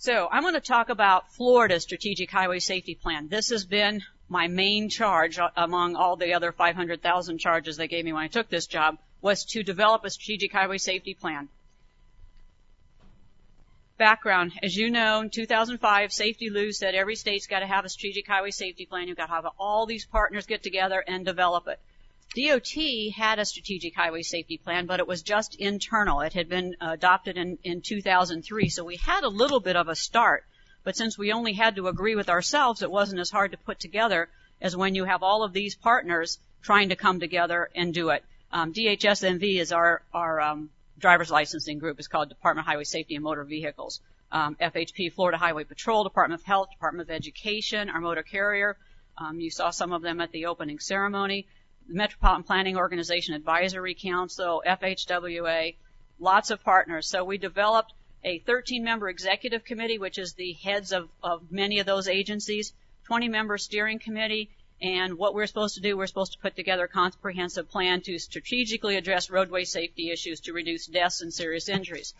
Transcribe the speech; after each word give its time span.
So 0.00 0.28
I'm 0.32 0.40
going 0.40 0.54
to 0.54 0.60
talk 0.60 0.88
about 0.88 1.30
Florida's 1.34 1.82
Strategic 1.82 2.30
Highway 2.30 2.58
Safety 2.60 2.94
Plan. 2.94 3.28
This 3.28 3.50
has 3.50 3.66
been 3.66 4.00
my 4.30 4.48
main 4.48 4.88
charge 4.88 5.38
uh, 5.38 5.50
among 5.54 5.94
all 5.94 6.16
the 6.16 6.32
other 6.32 6.52
500,000 6.52 7.36
charges 7.36 7.76
they 7.76 7.86
gave 7.86 8.06
me 8.06 8.14
when 8.14 8.22
I 8.22 8.28
took 8.28 8.48
this 8.48 8.66
job 8.66 8.96
was 9.20 9.44
to 9.50 9.62
develop 9.62 10.02
a 10.06 10.08
strategic 10.08 10.52
highway 10.52 10.78
safety 10.78 11.12
plan. 11.12 11.50
Background, 13.98 14.52
as 14.62 14.74
you 14.74 14.90
know, 14.90 15.20
in 15.20 15.28
2005, 15.28 16.10
SAFETEA-LU 16.12 16.72
said 16.72 16.94
every 16.94 17.14
state's 17.14 17.46
got 17.46 17.60
to 17.60 17.66
have 17.66 17.84
a 17.84 17.90
strategic 17.90 18.26
highway 18.26 18.52
safety 18.52 18.86
plan. 18.86 19.06
You've 19.06 19.18
got 19.18 19.26
to 19.26 19.34
have 19.34 19.48
all 19.58 19.84
these 19.84 20.06
partners 20.06 20.46
get 20.46 20.62
together 20.62 21.04
and 21.06 21.26
develop 21.26 21.68
it. 21.68 21.78
DOT 22.36 23.12
had 23.16 23.40
a 23.40 23.44
strategic 23.44 23.96
highway 23.96 24.22
safety 24.22 24.56
plan, 24.56 24.86
but 24.86 25.00
it 25.00 25.06
was 25.08 25.22
just 25.22 25.56
internal. 25.56 26.20
It 26.20 26.32
had 26.32 26.48
been 26.48 26.76
adopted 26.80 27.36
in, 27.36 27.58
in 27.64 27.82
2003, 27.82 28.68
so 28.68 28.84
we 28.84 28.96
had 28.96 29.24
a 29.24 29.28
little 29.28 29.58
bit 29.58 29.74
of 29.74 29.88
a 29.88 29.96
start. 29.96 30.44
But 30.84 30.96
since 30.96 31.18
we 31.18 31.32
only 31.32 31.54
had 31.54 31.74
to 31.76 31.88
agree 31.88 32.14
with 32.14 32.28
ourselves, 32.28 32.82
it 32.82 32.90
wasn't 32.90 33.20
as 33.20 33.30
hard 33.30 33.50
to 33.50 33.58
put 33.58 33.80
together 33.80 34.28
as 34.60 34.76
when 34.76 34.94
you 34.94 35.04
have 35.06 35.24
all 35.24 35.42
of 35.42 35.52
these 35.52 35.74
partners 35.74 36.38
trying 36.62 36.90
to 36.90 36.96
come 36.96 37.18
together 37.18 37.68
and 37.74 37.92
do 37.92 38.10
it. 38.10 38.24
Um, 38.52 38.72
DHSMV 38.72 39.58
is 39.58 39.72
our, 39.72 40.02
our 40.14 40.40
um, 40.40 40.70
driver's 40.98 41.30
licensing 41.30 41.78
group 41.80 41.98
It's 41.98 42.08
called 42.08 42.28
Department 42.28 42.64
of 42.64 42.70
Highway 42.70 42.84
Safety 42.84 43.16
and 43.16 43.24
Motor 43.24 43.44
Vehicles. 43.44 44.00
Um, 44.30 44.56
FHP, 44.60 45.12
Florida 45.12 45.38
Highway 45.38 45.64
Patrol, 45.64 46.04
Department 46.04 46.40
of 46.40 46.46
Health, 46.46 46.70
Department 46.70 47.08
of 47.08 47.14
Education, 47.14 47.90
our 47.90 48.00
motor 48.00 48.22
carrier. 48.22 48.76
Um, 49.18 49.40
you 49.40 49.50
saw 49.50 49.70
some 49.70 49.92
of 49.92 50.02
them 50.02 50.20
at 50.20 50.30
the 50.30 50.46
opening 50.46 50.78
ceremony. 50.78 51.48
The 51.90 51.96
Metropolitan 51.96 52.44
Planning 52.44 52.76
Organization 52.76 53.34
Advisory 53.34 53.96
Council, 53.96 54.62
FHWA, 54.64 55.74
lots 56.20 56.52
of 56.52 56.62
partners. 56.62 57.08
So 57.08 57.24
we 57.24 57.36
developed 57.36 57.92
a 58.22 58.38
13 58.38 58.84
member 58.84 59.08
executive 59.08 59.64
committee, 59.64 59.98
which 59.98 60.16
is 60.16 60.34
the 60.34 60.52
heads 60.52 60.92
of, 60.92 61.08
of 61.20 61.50
many 61.50 61.80
of 61.80 61.86
those 61.86 62.06
agencies, 62.06 62.72
20 63.06 63.26
member 63.26 63.58
steering 63.58 63.98
committee, 63.98 64.50
and 64.80 65.18
what 65.18 65.34
we're 65.34 65.48
supposed 65.48 65.74
to 65.74 65.80
do, 65.80 65.96
we're 65.96 66.06
supposed 66.06 66.34
to 66.34 66.38
put 66.38 66.54
together 66.54 66.84
a 66.84 66.88
comprehensive 66.88 67.68
plan 67.68 68.02
to 68.02 68.20
strategically 68.20 68.94
address 68.94 69.28
roadway 69.28 69.64
safety 69.64 70.12
issues 70.12 70.38
to 70.42 70.52
reduce 70.52 70.86
deaths 70.86 71.22
and 71.22 71.34
serious 71.34 71.68
injuries. 71.68 72.14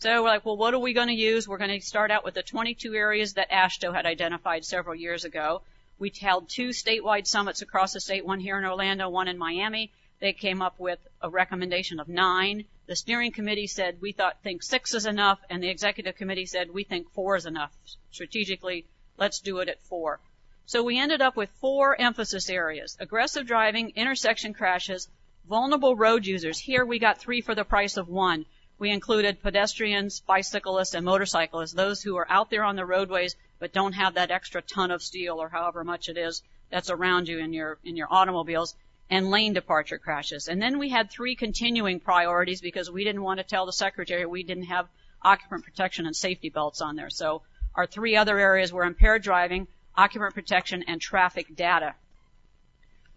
So 0.00 0.22
we're 0.22 0.28
like, 0.28 0.44
well, 0.44 0.58
what 0.58 0.74
are 0.74 0.78
we 0.78 0.92
going 0.92 1.08
to 1.08 1.14
use? 1.14 1.48
We're 1.48 1.56
going 1.56 1.80
to 1.80 1.80
start 1.80 2.10
out 2.10 2.26
with 2.26 2.34
the 2.34 2.42
22 2.42 2.92
areas 2.92 3.32
that 3.34 3.50
AASHTO 3.50 3.94
had 3.94 4.04
identified 4.04 4.66
several 4.66 4.94
years 4.94 5.24
ago. 5.24 5.62
We 5.98 6.12
held 6.20 6.48
two 6.48 6.68
statewide 6.68 7.26
summits 7.26 7.62
across 7.62 7.92
the 7.92 8.00
state, 8.00 8.24
one 8.24 8.40
here 8.40 8.56
in 8.56 8.64
Orlando, 8.64 9.08
one 9.08 9.26
in 9.26 9.36
Miami. 9.36 9.90
They 10.20 10.32
came 10.32 10.62
up 10.62 10.78
with 10.78 10.98
a 11.20 11.28
recommendation 11.28 12.00
of 12.00 12.08
nine. 12.08 12.64
The 12.86 12.96
steering 12.96 13.32
committee 13.32 13.66
said 13.66 14.00
we 14.00 14.12
thought 14.12 14.42
think 14.42 14.62
six 14.62 14.94
is 14.94 15.06
enough, 15.06 15.40
and 15.50 15.62
the 15.62 15.68
executive 15.68 16.16
committee 16.16 16.46
said 16.46 16.70
we 16.70 16.84
think 16.84 17.10
four 17.10 17.36
is 17.36 17.46
enough. 17.46 17.72
Strategically, 18.10 18.86
let's 19.16 19.40
do 19.40 19.58
it 19.58 19.68
at 19.68 19.82
four. 19.82 20.20
So 20.66 20.82
we 20.82 20.98
ended 20.98 21.22
up 21.22 21.36
with 21.36 21.50
four 21.60 22.00
emphasis 22.00 22.50
areas. 22.50 22.96
Aggressive 23.00 23.46
driving, 23.46 23.90
intersection 23.96 24.54
crashes, 24.54 25.08
vulnerable 25.48 25.96
road 25.96 26.26
users. 26.26 26.58
Here 26.58 26.84
we 26.84 26.98
got 26.98 27.18
three 27.18 27.40
for 27.40 27.54
the 27.54 27.64
price 27.64 27.96
of 27.96 28.08
one. 28.08 28.44
We 28.78 28.90
included 28.90 29.42
pedestrians, 29.42 30.20
bicyclists, 30.20 30.94
and 30.94 31.04
motorcyclists, 31.04 31.72
those 31.72 32.02
who 32.02 32.16
are 32.16 32.30
out 32.30 32.48
there 32.50 32.62
on 32.62 32.76
the 32.76 32.86
roadways 32.86 33.34
but 33.58 33.72
don't 33.72 33.94
have 33.94 34.14
that 34.14 34.30
extra 34.30 34.62
ton 34.62 34.90
of 34.90 35.02
steel 35.02 35.42
or 35.42 35.48
however 35.48 35.82
much 35.82 36.08
it 36.08 36.16
is 36.16 36.42
that's 36.70 36.90
around 36.90 37.28
you 37.28 37.38
in 37.38 37.52
your, 37.52 37.78
in 37.84 37.96
your 37.96 38.06
automobiles, 38.10 38.74
and 39.10 39.30
lane 39.30 39.52
departure 39.52 39.98
crashes. 39.98 40.48
And 40.48 40.60
then 40.60 40.78
we 40.78 40.90
had 40.90 41.10
three 41.10 41.34
continuing 41.34 41.98
priorities 41.98 42.60
because 42.60 42.90
we 42.90 43.04
didn't 43.04 43.22
want 43.22 43.38
to 43.38 43.44
tell 43.44 43.66
the 43.66 43.72
secretary 43.72 44.26
we 44.26 44.42
didn't 44.42 44.64
have 44.64 44.88
occupant 45.22 45.64
protection 45.64 46.06
and 46.06 46.14
safety 46.14 46.50
belts 46.50 46.80
on 46.80 46.94
there. 46.94 47.10
So 47.10 47.42
our 47.74 47.86
three 47.86 48.16
other 48.16 48.38
areas 48.38 48.72
were 48.72 48.84
impaired 48.84 49.22
driving, 49.22 49.66
occupant 49.96 50.34
protection, 50.34 50.84
and 50.86 51.00
traffic 51.00 51.56
data. 51.56 51.94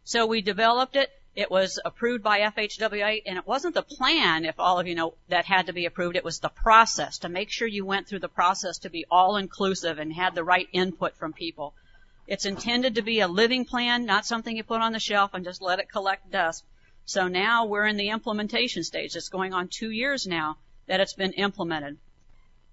So 0.04 0.26
we 0.26 0.42
developed 0.42 0.96
it. 0.96 1.12
It 1.34 1.50
was 1.50 1.80
approved 1.86 2.24
by 2.24 2.40
FHWA, 2.40 3.22
and 3.26 3.38
it 3.38 3.48
wasn't 3.48 3.74
the 3.74 3.84
plan, 3.84 4.44
if 4.44 4.60
all 4.60 4.80
of 4.80 4.88
you 4.88 4.96
know, 4.96 5.14
that 5.30 5.46
had 5.46 5.68
to 5.68 5.74
be 5.74 5.86
approved. 5.86 6.18
It 6.18 6.26
was 6.26 6.40
the 6.40 6.50
process 6.50 7.20
to 7.20 7.30
make 7.30 7.50
sure 7.50 7.68
you 7.68 7.86
went 7.86 8.08
through 8.08 8.20
the 8.20 8.28
process 8.28 8.80
to 8.80 8.90
be 8.90 9.06
all 9.10 9.38
inclusive 9.38 9.98
and 9.98 10.12
had 10.12 10.36
the 10.36 10.44
right 10.44 10.68
input 10.74 11.16
from 11.16 11.32
people. 11.32 11.74
It's 12.28 12.46
intended 12.46 12.96
to 12.96 13.02
be 13.02 13.22
a 13.22 13.30
living 13.30 13.64
plan, 13.64 14.06
not 14.06 14.26
something 14.26 14.56
you 14.56 14.64
put 14.64 14.82
on 14.82 14.92
the 14.92 15.00
shelf 15.00 15.34
and 15.34 15.46
just 15.46 15.62
let 15.62 15.80
it 15.80 15.90
collect 15.90 16.32
dust. 16.32 16.66
So 17.06 17.28
now 17.28 17.66
we're 17.66 17.88
in 17.88 17.98
the 17.98 18.10
implementation 18.10 18.84
stage. 18.84 19.16
It's 19.16 19.30
going 19.30 19.54
on 19.54 19.70
two 19.70 19.90
years 19.90 20.28
now 20.28 20.58
that 20.88 21.00
it's 21.00 21.14
been 21.14 21.34
implemented. 21.34 21.98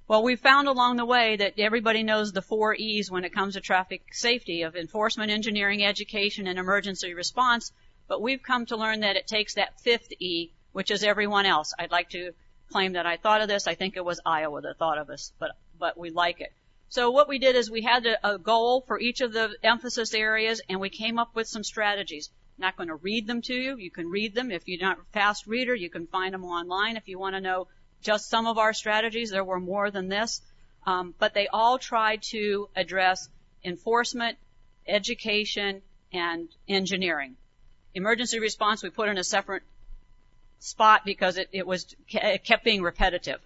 Well, 0.09 0.23
we 0.23 0.37
found 0.37 0.69
along 0.69 0.97
the 0.97 1.05
way 1.05 1.37
that 1.37 1.59
everybody 1.59 2.03
knows 2.03 2.33
the 2.33 2.43
four 2.43 2.75
E's 2.75 3.11
when 3.11 3.25
it 3.25 3.33
comes 3.35 3.55
to 3.55 3.61
traffic 3.61 4.03
safety 4.13 4.63
of 4.63 4.75
enforcement, 4.75 5.31
engineering, 5.31 5.85
education, 5.85 6.47
and 6.47 6.59
emergency 6.59 7.15
response. 7.15 7.73
But 8.09 8.23
we've 8.23 8.43
come 8.43 8.67
to 8.67 8.77
learn 8.77 9.01
that 9.01 9.17
it 9.17 9.27
takes 9.27 9.55
that 9.55 9.81
fifth 9.81 10.13
E, 10.19 10.51
which 10.73 10.91
is 10.91 11.05
everyone 11.05 11.47
else. 11.47 11.75
I'd 11.79 11.93
like 11.93 12.11
to 12.11 12.33
claim 12.71 12.95
that 12.95 13.07
I 13.07 13.17
thought 13.17 13.43
of 13.43 13.49
this. 13.49 13.67
I 13.67 13.75
think 13.75 13.97
it 13.97 14.05
was 14.05 14.21
Iowa 14.25 14.63
that 14.63 14.79
thought 14.79 14.99
of 14.99 15.11
us, 15.11 15.33
but, 15.39 15.53
but 15.79 15.99
we 15.99 16.11
like 16.11 16.41
it. 16.41 16.53
So 16.91 17.11
what 17.11 17.29
we 17.29 17.39
did 17.39 17.55
is 17.55 17.71
we 17.71 17.83
had 17.83 18.07
a, 18.07 18.35
a 18.35 18.39
goal 18.39 18.81
for 18.87 18.99
each 18.99 19.21
of 19.21 19.33
the 19.33 19.55
emphasis 19.63 20.15
areas 20.15 20.63
and 20.69 20.81
we 20.81 20.89
came 20.89 21.19
up 21.19 21.35
with 21.35 21.47
some 21.47 21.63
strategies. 21.63 22.31
I'm 22.57 22.63
not 22.63 22.77
going 22.77 22.89
to 22.89 22.95
read 22.95 23.27
them 23.27 23.43
to 23.43 23.55
you. 23.55 23.77
You 23.77 23.91
can 23.91 24.09
read 24.09 24.35
them. 24.35 24.51
If 24.51 24.67
you're 24.67 24.81
not 24.81 24.99
a 24.99 25.13
fast 25.13 25.47
reader, 25.47 25.75
you 25.75 25.91
can 25.91 26.07
find 26.07 26.33
them 26.33 26.45
online 26.45 26.97
if 26.97 27.09
you 27.09 27.19
want 27.19 27.35
to 27.35 27.41
know 27.41 27.69
just 28.01 28.31
some 28.31 28.47
of 28.47 28.57
our 28.57 28.73
strategies. 28.73 29.31
There 29.31 29.45
were 29.45 29.61
more 29.61 29.91
than 29.91 30.09
this. 30.09 30.41
Um, 30.87 31.15
but 31.19 31.35
they 31.35 31.49
all 31.49 31.79
tried 31.79 32.23
to 32.31 32.71
address 32.75 33.29
enforcement, 33.63 34.39
education, 34.87 35.83
and 36.13 36.49
engineering. 36.67 37.37
Emergency 37.99 38.39
response 38.39 38.83
we 38.83 38.91
put 38.91 39.09
in 39.09 39.19
a 39.19 39.25
separate 39.25 39.65
spot 40.61 41.05
because 41.05 41.37
it, 41.37 41.49
it 41.53 41.67
was 41.67 41.95
it 42.09 42.45
kept 42.45 42.65
being 42.65 42.81
repetitive. 42.81 43.41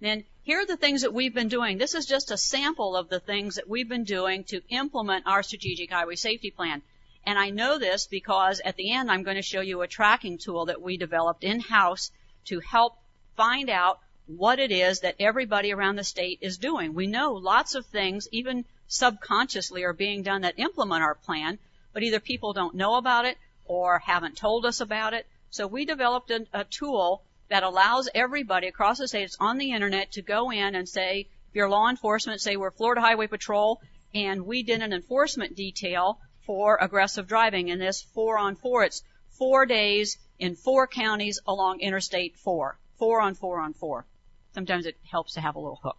Then 0.00 0.24
here 0.42 0.60
are 0.60 0.66
the 0.66 0.76
things 0.76 1.02
that 1.02 1.12
we've 1.12 1.34
been 1.34 1.48
doing. 1.48 1.76
This 1.76 1.94
is 1.94 2.06
just 2.06 2.30
a 2.30 2.36
sample 2.36 2.96
of 2.96 3.08
the 3.08 3.18
things 3.18 3.56
that 3.56 3.68
we've 3.68 3.88
been 3.88 4.04
doing 4.04 4.44
to 4.44 4.62
implement 4.68 5.26
our 5.26 5.42
strategic 5.42 5.90
highway 5.90 6.14
safety 6.14 6.52
plan. 6.52 6.82
And 7.24 7.36
I 7.36 7.50
know 7.50 7.78
this 7.78 8.06
because 8.06 8.60
at 8.64 8.76
the 8.76 8.92
end 8.92 9.10
I'm 9.10 9.24
going 9.24 9.36
to 9.36 9.42
show 9.42 9.60
you 9.60 9.82
a 9.82 9.88
tracking 9.88 10.38
tool 10.38 10.66
that 10.66 10.80
we 10.80 10.96
developed 10.96 11.42
in-house 11.42 12.12
to 12.46 12.60
help 12.60 12.96
find 13.36 13.68
out 13.68 13.98
what 14.26 14.60
it 14.60 14.70
is 14.70 15.00
that 15.00 15.16
everybody 15.18 15.72
around 15.72 15.96
the 15.96 16.04
state 16.04 16.38
is 16.42 16.58
doing. 16.58 16.94
We 16.94 17.08
know 17.08 17.32
lots 17.32 17.74
of 17.74 17.86
things, 17.86 18.28
even 18.30 18.64
subconsciously, 18.86 19.82
are 19.82 19.92
being 19.92 20.22
done 20.22 20.42
that 20.42 20.60
implement 20.60 21.02
our 21.02 21.16
plan, 21.16 21.58
but 21.92 22.02
either 22.02 22.20
people 22.20 22.52
don't 22.52 22.74
know 22.74 22.96
about 22.96 23.24
it 23.24 23.36
or 23.64 23.98
haven't 23.98 24.36
told 24.36 24.66
us 24.66 24.80
about 24.80 25.14
it. 25.14 25.26
So 25.50 25.66
we 25.66 25.84
developed 25.84 26.30
a, 26.30 26.46
a 26.52 26.64
tool 26.64 27.22
that 27.48 27.62
allows 27.62 28.08
everybody 28.14 28.68
across 28.68 28.98
the 28.98 29.08
state, 29.08 29.24
it's 29.24 29.36
on 29.38 29.58
the 29.58 29.72
internet, 29.72 30.12
to 30.12 30.22
go 30.22 30.50
in 30.50 30.74
and 30.74 30.88
say, 30.88 31.28
if 31.48 31.54
you're 31.54 31.68
law 31.68 31.88
enforcement, 31.88 32.40
say 32.40 32.56
we're 32.56 32.70
Florida 32.70 33.00
Highway 33.00 33.26
Patrol, 33.26 33.80
and 34.14 34.46
we 34.46 34.62
did 34.62 34.80
an 34.80 34.92
enforcement 34.92 35.54
detail 35.54 36.18
for 36.46 36.78
aggressive 36.80 37.26
driving, 37.26 37.70
and 37.70 37.80
this 37.80 38.02
four 38.14 38.38
on 38.38 38.56
four, 38.56 38.84
it's 38.84 39.02
four 39.38 39.66
days 39.66 40.18
in 40.38 40.54
four 40.54 40.86
counties 40.86 41.40
along 41.46 41.80
Interstate 41.80 42.36
4 42.36 42.78
four 43.02 43.20
on 43.20 43.34
four 43.34 43.58
on 43.58 43.74
four. 43.74 44.06
Sometimes 44.54 44.86
it 44.86 44.96
helps 45.10 45.32
to 45.32 45.40
have 45.40 45.56
a 45.56 45.58
little 45.58 45.80
hook. 45.82 45.96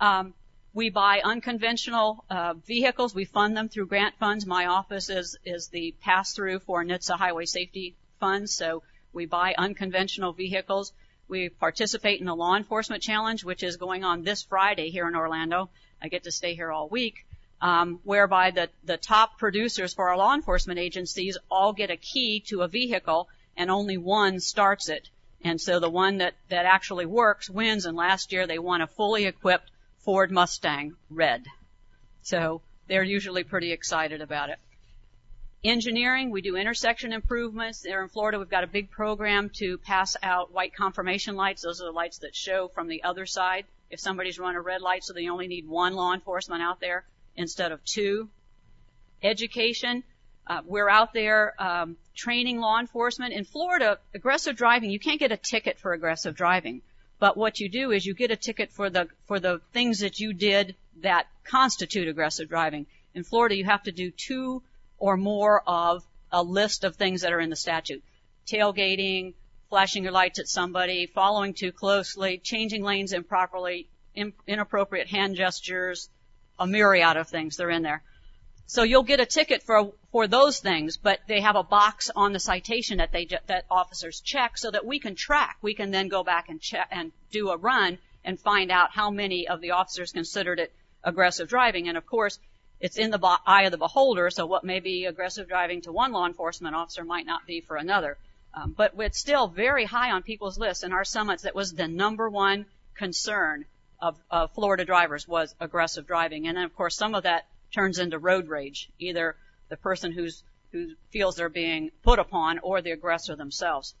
Um, 0.00 0.32
we 0.72 0.88
buy 0.88 1.20
unconventional 1.24 2.24
uh, 2.30 2.54
vehicles. 2.54 3.14
We 3.14 3.24
fund 3.24 3.56
them 3.56 3.68
through 3.68 3.86
grant 3.86 4.14
funds. 4.18 4.46
My 4.46 4.66
office 4.66 5.10
is 5.10 5.36
is 5.44 5.68
the 5.68 5.94
pass 6.00 6.32
through 6.32 6.60
for 6.60 6.84
NHTSA 6.84 7.16
Highway 7.16 7.46
Safety 7.46 7.96
Funds. 8.20 8.52
So 8.52 8.82
we 9.12 9.26
buy 9.26 9.54
unconventional 9.58 10.32
vehicles. 10.32 10.92
We 11.28 11.48
participate 11.48 12.20
in 12.20 12.26
the 12.26 12.36
Law 12.36 12.56
Enforcement 12.56 13.02
Challenge, 13.02 13.44
which 13.44 13.62
is 13.62 13.76
going 13.76 14.04
on 14.04 14.22
this 14.22 14.42
Friday 14.42 14.90
here 14.90 15.08
in 15.08 15.16
Orlando. 15.16 15.70
I 16.02 16.08
get 16.08 16.24
to 16.24 16.32
stay 16.32 16.54
here 16.54 16.70
all 16.70 16.88
week. 16.88 17.26
Um, 17.62 18.00
whereby 18.04 18.52
the, 18.52 18.70
the 18.84 18.96
top 18.96 19.38
producers 19.38 19.92
for 19.92 20.08
our 20.08 20.16
law 20.16 20.34
enforcement 20.34 20.78
agencies 20.78 21.36
all 21.50 21.74
get 21.74 21.90
a 21.90 21.96
key 21.98 22.40
to 22.46 22.62
a 22.62 22.68
vehicle 22.68 23.28
and 23.54 23.70
only 23.70 23.98
one 23.98 24.40
starts 24.40 24.88
it. 24.88 25.10
And 25.42 25.60
so 25.60 25.78
the 25.78 25.90
one 25.90 26.18
that, 26.18 26.34
that 26.48 26.64
actually 26.64 27.04
works 27.04 27.50
wins, 27.50 27.84
and 27.84 27.98
last 27.98 28.32
year 28.32 28.46
they 28.46 28.58
won 28.58 28.80
a 28.80 28.86
fully 28.86 29.26
equipped 29.26 29.70
Ford 30.00 30.30
Mustang 30.30 30.96
red. 31.08 31.44
So 32.22 32.62
they're 32.88 33.02
usually 33.02 33.44
pretty 33.44 33.72
excited 33.72 34.20
about 34.20 34.50
it. 34.50 34.58
Engineering, 35.62 36.30
we 36.30 36.40
do 36.40 36.56
intersection 36.56 37.12
improvements. 37.12 37.80
There 37.82 38.02
in 38.02 38.08
Florida, 38.08 38.38
we've 38.38 38.48
got 38.48 38.64
a 38.64 38.68
big 38.68 38.90
program 38.90 39.50
to 39.56 39.76
pass 39.76 40.16
out 40.22 40.52
white 40.52 40.74
confirmation 40.74 41.36
lights. 41.36 41.62
Those 41.62 41.82
are 41.82 41.86
the 41.86 41.92
lights 41.92 42.18
that 42.18 42.34
show 42.34 42.68
from 42.68 42.88
the 42.88 43.04
other 43.04 43.26
side 43.26 43.66
if 43.90 44.00
somebody's 44.00 44.38
run 44.38 44.56
a 44.56 44.60
red 44.60 44.80
light, 44.80 45.04
so 45.04 45.12
they 45.12 45.28
only 45.28 45.48
need 45.48 45.68
one 45.68 45.94
law 45.94 46.14
enforcement 46.14 46.62
out 46.62 46.80
there 46.80 47.04
instead 47.36 47.72
of 47.72 47.84
two. 47.84 48.30
Education, 49.22 50.02
uh, 50.46 50.62
we're 50.64 50.88
out 50.88 51.12
there 51.12 51.54
um, 51.62 51.96
training 52.16 52.58
law 52.58 52.78
enforcement. 52.78 53.34
In 53.34 53.44
Florida, 53.44 53.98
aggressive 54.14 54.56
driving, 54.56 54.90
you 54.90 54.98
can't 54.98 55.20
get 55.20 55.30
a 55.30 55.36
ticket 55.36 55.78
for 55.78 55.92
aggressive 55.92 56.34
driving. 56.34 56.80
But 57.20 57.36
what 57.36 57.60
you 57.60 57.68
do 57.68 57.92
is 57.92 58.04
you 58.04 58.14
get 58.14 58.30
a 58.30 58.36
ticket 58.36 58.72
for 58.72 58.88
the 58.88 59.08
for 59.26 59.38
the 59.38 59.60
things 59.72 60.00
that 60.00 60.18
you 60.18 60.32
did 60.32 60.74
that 61.02 61.26
constitute 61.44 62.08
aggressive 62.08 62.48
driving. 62.48 62.86
In 63.14 63.24
Florida, 63.24 63.54
you 63.54 63.66
have 63.66 63.82
to 63.84 63.92
do 63.92 64.10
two 64.10 64.62
or 64.98 65.16
more 65.16 65.62
of 65.66 66.02
a 66.32 66.42
list 66.42 66.82
of 66.82 66.96
things 66.96 67.20
that 67.20 67.32
are 67.32 67.40
in 67.40 67.50
the 67.50 67.56
statute. 67.56 68.02
Tailgating, 68.46 69.34
flashing 69.68 70.02
your 70.02 70.12
lights 70.12 70.38
at 70.38 70.48
somebody, 70.48 71.06
following 71.06 71.52
too 71.52 71.72
closely, 71.72 72.38
changing 72.38 72.82
lanes 72.82 73.12
improperly, 73.12 73.88
in, 74.14 74.32
inappropriate 74.46 75.08
hand 75.08 75.36
gestures, 75.36 76.08
a 76.58 76.66
myriad 76.66 77.18
of 77.18 77.28
things. 77.28 77.56
They're 77.56 77.70
in 77.70 77.82
there. 77.82 78.02
So 78.66 78.82
you'll 78.82 79.02
get 79.02 79.20
a 79.20 79.26
ticket 79.26 79.62
for 79.62 79.92
for 80.12 80.26
those 80.26 80.58
things, 80.58 80.96
but 80.96 81.20
they 81.28 81.40
have 81.40 81.56
a 81.56 81.62
box 81.62 82.10
on 82.14 82.32
the 82.32 82.40
citation 82.40 82.98
that 82.98 83.12
they 83.12 83.28
that 83.46 83.64
officers 83.70 84.20
check 84.20 84.58
so 84.58 84.70
that 84.70 84.84
we 84.84 84.98
can 84.98 85.14
track. 85.14 85.58
We 85.62 85.74
can 85.74 85.90
then 85.90 86.08
go 86.08 86.24
back 86.24 86.48
and 86.48 86.60
check 86.60 86.88
and 86.90 87.12
do 87.30 87.50
a 87.50 87.56
run 87.56 87.98
and 88.24 88.38
find 88.38 88.70
out 88.70 88.90
how 88.90 89.10
many 89.10 89.48
of 89.48 89.60
the 89.60 89.70
officers 89.70 90.12
considered 90.12 90.58
it 90.58 90.72
aggressive 91.04 91.48
driving. 91.48 91.88
And 91.88 91.96
of 91.96 92.06
course, 92.06 92.38
it's 92.80 92.98
in 92.98 93.10
the 93.10 93.38
eye 93.46 93.62
of 93.62 93.72
the 93.72 93.78
beholder. 93.78 94.30
So 94.30 94.46
what 94.46 94.64
may 94.64 94.80
be 94.80 95.04
aggressive 95.04 95.48
driving 95.48 95.82
to 95.82 95.92
one 95.92 96.12
law 96.12 96.26
enforcement 96.26 96.74
officer 96.74 97.04
might 97.04 97.26
not 97.26 97.46
be 97.46 97.60
for 97.60 97.76
another. 97.76 98.18
Um, 98.52 98.74
but 98.76 98.94
it's 98.98 99.18
still 99.18 99.46
very 99.46 99.84
high 99.84 100.10
on 100.10 100.22
people's 100.22 100.58
lists. 100.58 100.82
In 100.82 100.92
our 100.92 101.04
summits, 101.04 101.44
that 101.44 101.54
was 101.54 101.72
the 101.72 101.86
number 101.86 102.28
one 102.28 102.66
concern 102.96 103.64
of, 104.00 104.18
of 104.30 104.52
Florida 104.54 104.84
drivers 104.84 105.28
was 105.28 105.54
aggressive 105.60 106.06
driving. 106.06 106.48
And 106.48 106.56
then 106.56 106.64
of 106.64 106.74
course, 106.74 106.96
some 106.96 107.14
of 107.14 107.22
that 107.22 107.46
turns 107.72 107.98
into 107.98 108.18
road 108.18 108.48
rage. 108.48 108.90
Either 108.98 109.36
the 109.70 109.78
person 109.78 110.12
who's, 110.12 110.44
who 110.72 110.88
feels 111.10 111.36
they're 111.36 111.48
being 111.48 111.90
put 112.02 112.18
upon 112.18 112.58
or 112.58 112.82
the 112.82 112.90
aggressor 112.90 113.34
themselves. 113.34 113.94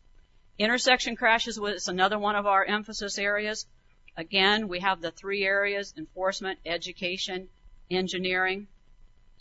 Intersection 0.58 1.16
crashes 1.16 1.58
was 1.58 1.88
another 1.88 2.18
one 2.18 2.36
of 2.36 2.46
our 2.46 2.62
emphasis 2.62 3.18
areas. 3.18 3.66
Again, 4.16 4.68
we 4.68 4.80
have 4.80 5.00
the 5.00 5.10
three 5.10 5.44
areas, 5.44 5.94
enforcement, 5.96 6.58
education, 6.66 7.48
engineering. 7.90 8.66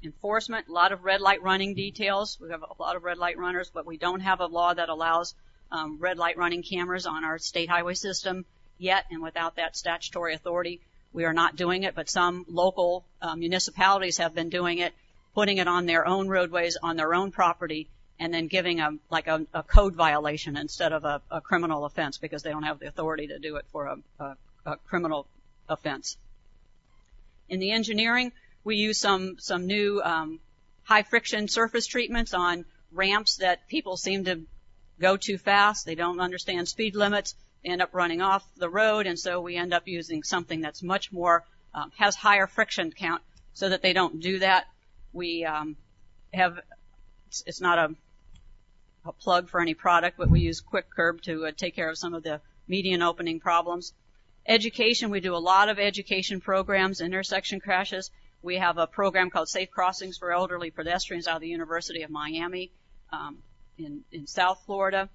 Enforcement, 0.01 0.69
a 0.69 0.71
lot 0.71 0.93
of 0.93 1.03
red 1.03 1.19
light 1.19 1.41
running 1.41 1.73
details. 1.73 2.37
We 2.39 2.51
have 2.51 2.63
a 2.63 2.81
lot 2.81 2.95
of 2.95 3.03
red 3.03 3.17
light 3.17 3.37
runners, 3.37 3.69
but 3.73 3.85
we 3.85 3.97
don't 3.97 4.21
have 4.21 4.39
a 4.39 4.45
law 4.45 4.73
that 4.73 4.87
allows 4.87 5.35
um, 5.71 5.97
red 5.99 6.17
light 6.17 6.37
running 6.37 6.63
cameras 6.63 7.05
on 7.05 7.25
our 7.25 7.37
state 7.37 7.69
highway 7.69 7.95
system 7.95 8.45
yet, 8.77 9.05
and 9.11 9.21
without 9.21 9.57
that 9.57 9.75
statutory 9.75 10.33
authority, 10.33 10.79
we 11.11 11.25
are 11.25 11.33
not 11.33 11.55
doing 11.55 11.83
it, 11.83 11.95
but 11.95 12.09
some 12.09 12.45
local 12.47 13.03
uh, 13.21 13.35
municipalities 13.35 14.17
have 14.17 14.33
been 14.33 14.49
doing 14.49 14.77
it, 14.77 14.93
putting 15.33 15.57
it 15.57 15.67
on 15.67 15.85
their 15.85 16.07
own 16.07 16.27
roadways, 16.27 16.77
on 16.81 16.97
their 16.97 17.13
own 17.13 17.31
property, 17.31 17.89
and 18.19 18.33
then 18.33 18.47
giving 18.47 18.79
a 18.79 18.91
like 19.09 19.27
a, 19.27 19.45
a 19.53 19.63
code 19.63 19.95
violation 19.95 20.57
instead 20.57 20.91
of 20.91 21.05
a, 21.05 21.21
a, 21.31 21.41
criminal 21.41 21.85
offense 21.85 22.17
because 22.17 22.43
they 22.43 22.49
don't 22.49 22.63
have 22.63 22.79
the 22.79 22.87
authority 22.87 23.27
to 23.27 23.39
do 23.39 23.55
it 23.55 23.65
for 23.71 23.85
a, 24.19 24.35
a, 24.65 24.77
criminal 24.87 25.25
offense. 25.69 26.17
In 27.47 27.59
the 27.59 27.71
engineering, 27.71 28.31
we 28.63 28.75
use 28.75 28.99
some 28.99 29.37
some 29.39 29.65
new 29.65 30.01
um, 30.03 30.39
high 30.83 31.03
friction 31.03 31.47
surface 31.47 31.87
treatments 31.87 32.33
on 32.33 32.65
ramps 32.91 33.37
that 33.37 33.67
people 33.67 33.95
seem 33.95 34.25
to 34.25 34.41
go 34.99 35.15
too 35.15 35.37
fast. 35.37 35.85
They 35.85 35.95
don't 35.95 36.19
understand 36.19 36.67
speed 36.67 36.95
limits 36.95 37.35
They 37.63 37.69
end 37.69 37.81
up 37.81 37.93
running 37.93 38.21
off 38.21 38.43
the 38.57 38.69
road, 38.69 39.07
and 39.07 39.17
so 39.17 39.39
we 39.39 39.55
end 39.55 39.73
up 39.73 39.87
using 39.87 40.23
something 40.23 40.61
that's 40.61 40.83
much 40.83 41.11
more 41.11 41.45
um, 41.73 41.91
has 41.97 42.15
higher 42.15 42.47
friction 42.47 42.91
count, 42.91 43.21
so 43.53 43.69
that 43.69 43.81
they 43.81 43.93
don't 43.93 44.19
do 44.19 44.39
that. 44.39 44.65
We 45.13 45.45
um, 45.45 45.75
have 46.33 46.59
it's, 47.45 47.61
not 47.61 47.77
a 49.05 49.11
plug 49.19 49.49
for 49.49 49.61
any 49.61 49.73
product, 49.73 50.17
but 50.17 50.29
we 50.29 50.41
use 50.41 50.61
Qwick 50.61 50.83
Kurb 50.95 51.21
to 51.23 51.47
uh, 51.47 51.51
take 51.55 51.75
care 51.75 51.89
of 51.89 51.97
some 51.97 52.13
of 52.13 52.23
the 52.23 52.41
median 52.67 53.01
opening 53.01 53.39
problems. 53.39 53.93
Education, 54.47 55.09
we 55.09 55.19
do 55.19 55.35
a 55.35 55.37
lot 55.37 55.69
of 55.69 55.79
education 55.79 56.41
programs, 56.41 57.01
intersection 57.01 57.59
crashes. 57.59 58.09
We 58.41 58.55
have 58.57 58.77
a 58.77 58.87
program 58.87 59.29
called 59.29 59.49
Safe 59.49 59.69
Crossings 59.69 60.17
for 60.17 60.31
Elderly 60.31 60.71
Pedestrians 60.71 61.27
out 61.27 61.35
of 61.35 61.41
the 61.41 61.49
University 61.49 62.03
of 62.03 62.09
Miami 62.09 62.71
um, 63.11 63.37
in, 63.77 64.01
in 64.11 64.27
South 64.27 64.61
Florida. 64.65 65.09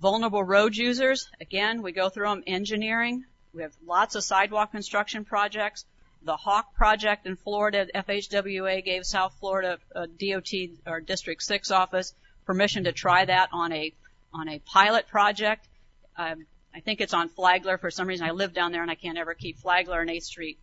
Vulnerable 0.00 0.44
road 0.44 0.76
users, 0.76 1.28
again, 1.40 1.82
we 1.82 1.92
go 1.92 2.08
through 2.08 2.28
them 2.28 2.42
engineering. 2.46 3.24
We 3.52 3.62
have 3.62 3.72
lots 3.84 4.14
of 4.14 4.24
sidewalk 4.24 4.72
construction 4.72 5.24
projects. 5.24 5.84
The 6.22 6.36
Hawk 6.36 6.74
project 6.74 7.26
in 7.26 7.36
Florida, 7.36 7.86
FHWA 7.94 8.84
gave 8.84 9.06
South 9.06 9.34
Florida 9.40 9.78
uh, 9.94 10.06
DOT 10.06 10.52
or 10.86 11.00
District 11.00 11.42
6 11.42 11.70
office 11.70 12.12
permission 12.44 12.84
to 12.84 12.92
try 12.92 13.24
that 13.24 13.50
on 13.52 13.72
a 13.72 13.92
on 14.32 14.48
a 14.48 14.58
pilot 14.58 15.06
project. 15.08 15.66
Um, 16.16 16.46
I 16.74 16.80
think 16.80 17.00
it's 17.00 17.14
on 17.14 17.28
Flagler. 17.28 17.78
For 17.78 17.90
some 17.90 18.08
reason, 18.08 18.26
I 18.26 18.32
live 18.32 18.52
down 18.52 18.72
there 18.72 18.82
and 18.82 18.90
I 18.90 18.94
can't 18.94 19.18
ever 19.18 19.34
keep 19.34 19.58
Flagler 19.58 20.00
and 20.00 20.10
8th 20.10 20.24
Street 20.24 20.58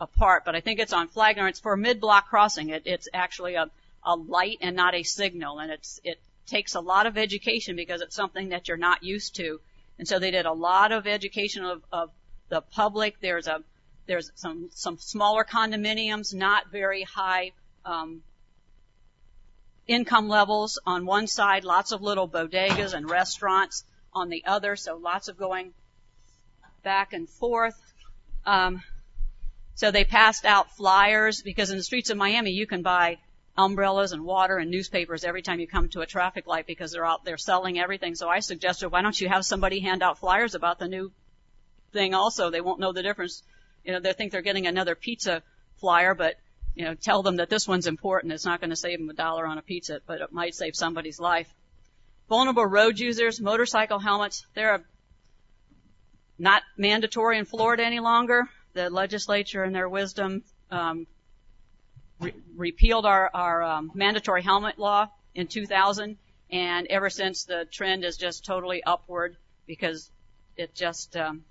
apart. 0.00 0.44
But 0.44 0.54
I 0.54 0.60
think 0.60 0.80
it's 0.80 0.92
on 0.92 1.08
Flagler. 1.08 1.48
It's 1.48 1.60
for 1.60 1.76
mid-block 1.76 2.28
crossing. 2.28 2.70
It, 2.70 2.82
it's 2.86 3.08
actually 3.12 3.54
a, 3.54 3.70
a 4.02 4.16
light 4.16 4.58
and 4.60 4.76
not 4.76 4.94
a 4.94 5.02
signal, 5.02 5.58
and 5.58 5.70
it's 5.70 6.00
it 6.04 6.20
takes 6.46 6.74
a 6.74 6.80
lot 6.80 7.06
of 7.06 7.16
education 7.16 7.76
because 7.76 8.00
it's 8.00 8.14
something 8.14 8.50
that 8.50 8.68
you're 8.68 8.76
not 8.76 9.02
used 9.02 9.36
to. 9.36 9.60
And 9.98 10.06
so 10.06 10.18
they 10.18 10.30
did 10.30 10.46
a 10.46 10.52
lot 10.52 10.92
of 10.92 11.06
education 11.06 11.64
of, 11.64 11.82
of 11.92 12.10
the 12.48 12.60
public. 12.60 13.20
There's 13.20 13.46
a 13.46 13.62
there's 14.06 14.30
some 14.34 14.70
some 14.72 14.98
smaller 14.98 15.44
condominiums, 15.44 16.34
not 16.34 16.70
very 16.70 17.02
high 17.02 17.52
um, 17.84 18.22
income 19.86 20.28
levels 20.28 20.78
on 20.86 21.06
one 21.06 21.26
side, 21.26 21.64
lots 21.64 21.92
of 21.92 22.02
little 22.02 22.28
bodegas 22.28 22.94
and 22.94 23.08
restaurants 23.08 23.84
on 24.12 24.28
the 24.28 24.44
other, 24.46 24.76
so 24.76 24.96
lots 24.96 25.28
of 25.28 25.36
going 25.36 25.72
back 26.82 27.12
and 27.12 27.28
forth. 27.28 27.78
Um, 28.46 28.82
so 29.74 29.90
they 29.90 30.04
passed 30.04 30.44
out 30.44 30.76
flyers 30.76 31.42
because 31.42 31.70
in 31.70 31.76
the 31.76 31.82
streets 31.82 32.10
of 32.10 32.16
Miami 32.16 32.52
you 32.52 32.66
can 32.66 32.82
buy 32.82 33.18
umbrellas 33.56 34.12
and 34.12 34.24
water 34.24 34.58
and 34.58 34.70
newspapers 34.70 35.24
every 35.24 35.42
time 35.42 35.60
you 35.60 35.66
come 35.66 35.88
to 35.88 36.00
a 36.00 36.06
traffic 36.06 36.46
light 36.46 36.66
because 36.66 36.92
they're 36.92 37.06
out 37.06 37.24
there 37.24 37.36
selling 37.36 37.78
everything. 37.78 38.14
So 38.14 38.28
I 38.28 38.40
suggested, 38.40 38.90
why 38.90 39.02
don't 39.02 39.20
you 39.20 39.28
have 39.28 39.44
somebody 39.44 39.80
hand 39.80 40.02
out 40.02 40.18
flyers 40.18 40.54
about 40.54 40.78
the 40.78 40.88
new 40.88 41.12
thing 41.92 42.14
also? 42.14 42.50
They 42.50 42.60
won't 42.60 42.80
know 42.80 42.92
the 42.92 43.02
difference. 43.02 43.42
You 43.84 43.92
know, 43.92 44.00
they 44.00 44.12
think 44.12 44.32
they're 44.32 44.42
getting 44.42 44.66
another 44.66 44.94
pizza 44.94 45.42
flyer, 45.76 46.14
but 46.14 46.36
you 46.74 46.84
know, 46.84 46.94
tell 46.94 47.22
them 47.22 47.36
that 47.36 47.50
this 47.50 47.68
one's 47.68 47.86
important. 47.86 48.32
It's 48.32 48.44
not 48.44 48.60
going 48.60 48.70
to 48.70 48.76
save 48.76 48.98
them 48.98 49.08
a 49.10 49.14
dollar 49.14 49.46
on 49.46 49.58
a 49.58 49.62
pizza, 49.62 50.00
but 50.06 50.20
it 50.20 50.32
might 50.32 50.54
save 50.54 50.74
somebody's 50.74 51.20
life. 51.20 51.48
Vulnerable 52.28 52.66
road 52.66 52.98
users, 52.98 53.40
motorcycle 53.40 53.98
helmets, 53.98 54.46
they're 54.54 54.84
not 56.38 56.62
mandatory 56.76 57.38
in 57.38 57.44
Florida 57.44 57.84
any 57.84 58.00
longer. 58.00 58.48
The 58.72 58.90
legislature, 58.90 59.62
in 59.62 59.72
their 59.72 59.88
wisdom, 59.88 60.42
um, 60.70 61.06
re- 62.18 62.34
repealed 62.56 63.06
our, 63.06 63.30
our 63.32 63.62
um, 63.62 63.92
mandatory 63.94 64.42
helmet 64.42 64.78
law 64.78 65.08
in 65.34 65.46
2000, 65.46 66.16
and 66.50 66.86
ever 66.88 67.10
since 67.10 67.44
the 67.44 67.66
trend 67.70 68.04
is 68.04 68.16
just 68.16 68.44
totally 68.44 68.82
upward 68.82 69.36
because 69.66 70.10
it 70.56 70.74
just 70.74 71.16
um, 71.16 71.44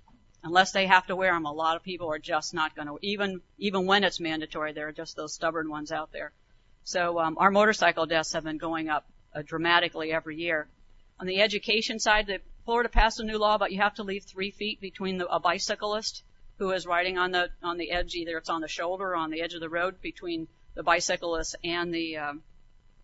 unless 0.44 0.72
they 0.72 0.86
have 0.86 1.06
to 1.06 1.16
wear 1.16 1.32
them, 1.32 1.46
a 1.46 1.52
lot 1.52 1.76
of 1.76 1.82
people 1.82 2.10
are 2.12 2.18
just 2.18 2.54
not 2.54 2.76
going 2.76 2.86
to 2.86 2.98
even 3.02 3.40
even 3.58 3.86
when 3.86 4.04
it's 4.04 4.20
mandatory. 4.20 4.72
There 4.72 4.88
are 4.88 4.92
just 4.92 5.16
those 5.16 5.34
stubborn 5.34 5.68
ones 5.68 5.90
out 5.90 6.12
there. 6.12 6.32
So 6.84 7.18
um, 7.18 7.36
our 7.38 7.50
motorcycle 7.50 8.06
deaths 8.06 8.34
have 8.34 8.44
been 8.44 8.58
going 8.58 8.88
up 8.88 9.06
uh, 9.34 9.42
dramatically 9.42 10.12
every 10.12 10.36
year. 10.36 10.68
On 11.18 11.26
the 11.26 11.40
education 11.40 11.98
side, 11.98 12.26
the 12.26 12.40
Florida 12.64 12.88
passed 12.88 13.20
a 13.20 13.24
new 13.24 13.38
law, 13.38 13.58
but 13.58 13.72
you 13.72 13.80
have 13.80 13.94
to 13.94 14.02
leave 14.02 14.24
three 14.24 14.50
feet 14.50 14.80
between 14.80 15.18
the, 15.18 15.26
a 15.28 15.40
bicyclist 15.40 16.22
who 16.58 16.70
is 16.72 16.86
riding 16.86 17.18
on 17.18 17.30
the 17.30 17.50
on 17.62 17.78
the 17.78 17.90
edge, 17.90 18.14
either 18.14 18.36
it's 18.38 18.50
on 18.50 18.60
the 18.60 18.68
shoulder 18.68 19.12
or 19.12 19.16
on 19.16 19.30
the 19.30 19.40
edge 19.40 19.54
of 19.54 19.60
the 19.60 19.68
road 19.68 20.00
between 20.00 20.46
the 20.74 20.82
bicyclist 20.82 21.56
and 21.64 21.92
the 21.92 22.18
um, 22.18 22.42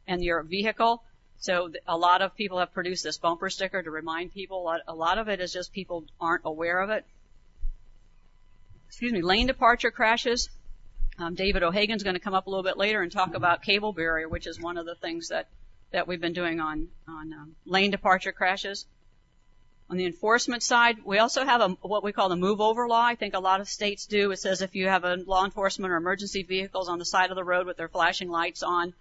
and 0.06 0.22
your 0.22 0.42
vehicle. 0.42 1.02
So 1.38 1.72
a 1.86 1.96
lot 1.96 2.20
of 2.20 2.36
people 2.36 2.58
have 2.58 2.72
produced 2.72 3.02
this 3.02 3.16
bumper 3.16 3.48
sticker 3.48 3.82
to 3.82 3.90
remind 3.90 4.34
people. 4.34 4.60
A 4.60 4.64
lot, 4.64 4.80
a 4.88 4.94
lot 4.94 5.16
of 5.16 5.28
it 5.28 5.40
is 5.40 5.52
just 5.52 5.72
people 5.72 6.04
aren't 6.20 6.42
aware 6.44 6.80
of 6.80 6.90
it. 6.90 7.06
Excuse 8.90 9.12
me, 9.12 9.22
lane 9.22 9.46
departure 9.46 9.92
crashes. 9.92 10.50
Um, 11.16 11.36
David 11.36 11.62
O'Hagan's 11.62 12.02
going 12.02 12.16
to 12.16 12.20
come 12.20 12.34
up 12.34 12.48
a 12.48 12.50
little 12.50 12.64
bit 12.64 12.76
later 12.76 13.02
and 13.02 13.12
talk 13.12 13.34
about 13.34 13.62
cable 13.62 13.92
barrier, 13.92 14.28
which 14.28 14.48
is 14.48 14.58
one 14.58 14.76
of 14.76 14.84
the 14.84 14.96
things 14.96 15.28
that 15.28 15.46
that 15.92 16.08
we've 16.08 16.20
been 16.20 16.32
doing 16.32 16.58
on 16.58 16.88
on 17.06 17.32
um, 17.32 17.54
lane 17.64 17.92
departure 17.92 18.32
crashes. 18.32 18.86
On 19.90 19.96
the 19.96 20.06
enforcement 20.06 20.64
side, 20.64 20.98
we 21.04 21.18
also 21.18 21.44
have 21.44 21.60
a, 21.60 21.68
what 21.82 22.02
we 22.02 22.12
call 22.12 22.28
the 22.28 22.36
move 22.36 22.60
over 22.60 22.88
law. 22.88 23.04
I 23.04 23.14
think 23.14 23.34
a 23.34 23.38
lot 23.38 23.60
of 23.60 23.68
states 23.68 24.06
do. 24.06 24.32
It 24.32 24.40
says 24.40 24.60
if 24.60 24.74
you 24.74 24.88
have 24.88 25.04
a 25.04 25.14
law 25.14 25.44
enforcement 25.44 25.92
or 25.92 25.96
emergency 25.96 26.42
vehicles 26.42 26.88
on 26.88 26.98
the 26.98 27.04
side 27.04 27.30
of 27.30 27.36
the 27.36 27.44
road 27.44 27.68
with 27.68 27.76
their 27.76 27.88
flashing 27.88 28.28
lights 28.28 28.64
on, 28.64 28.92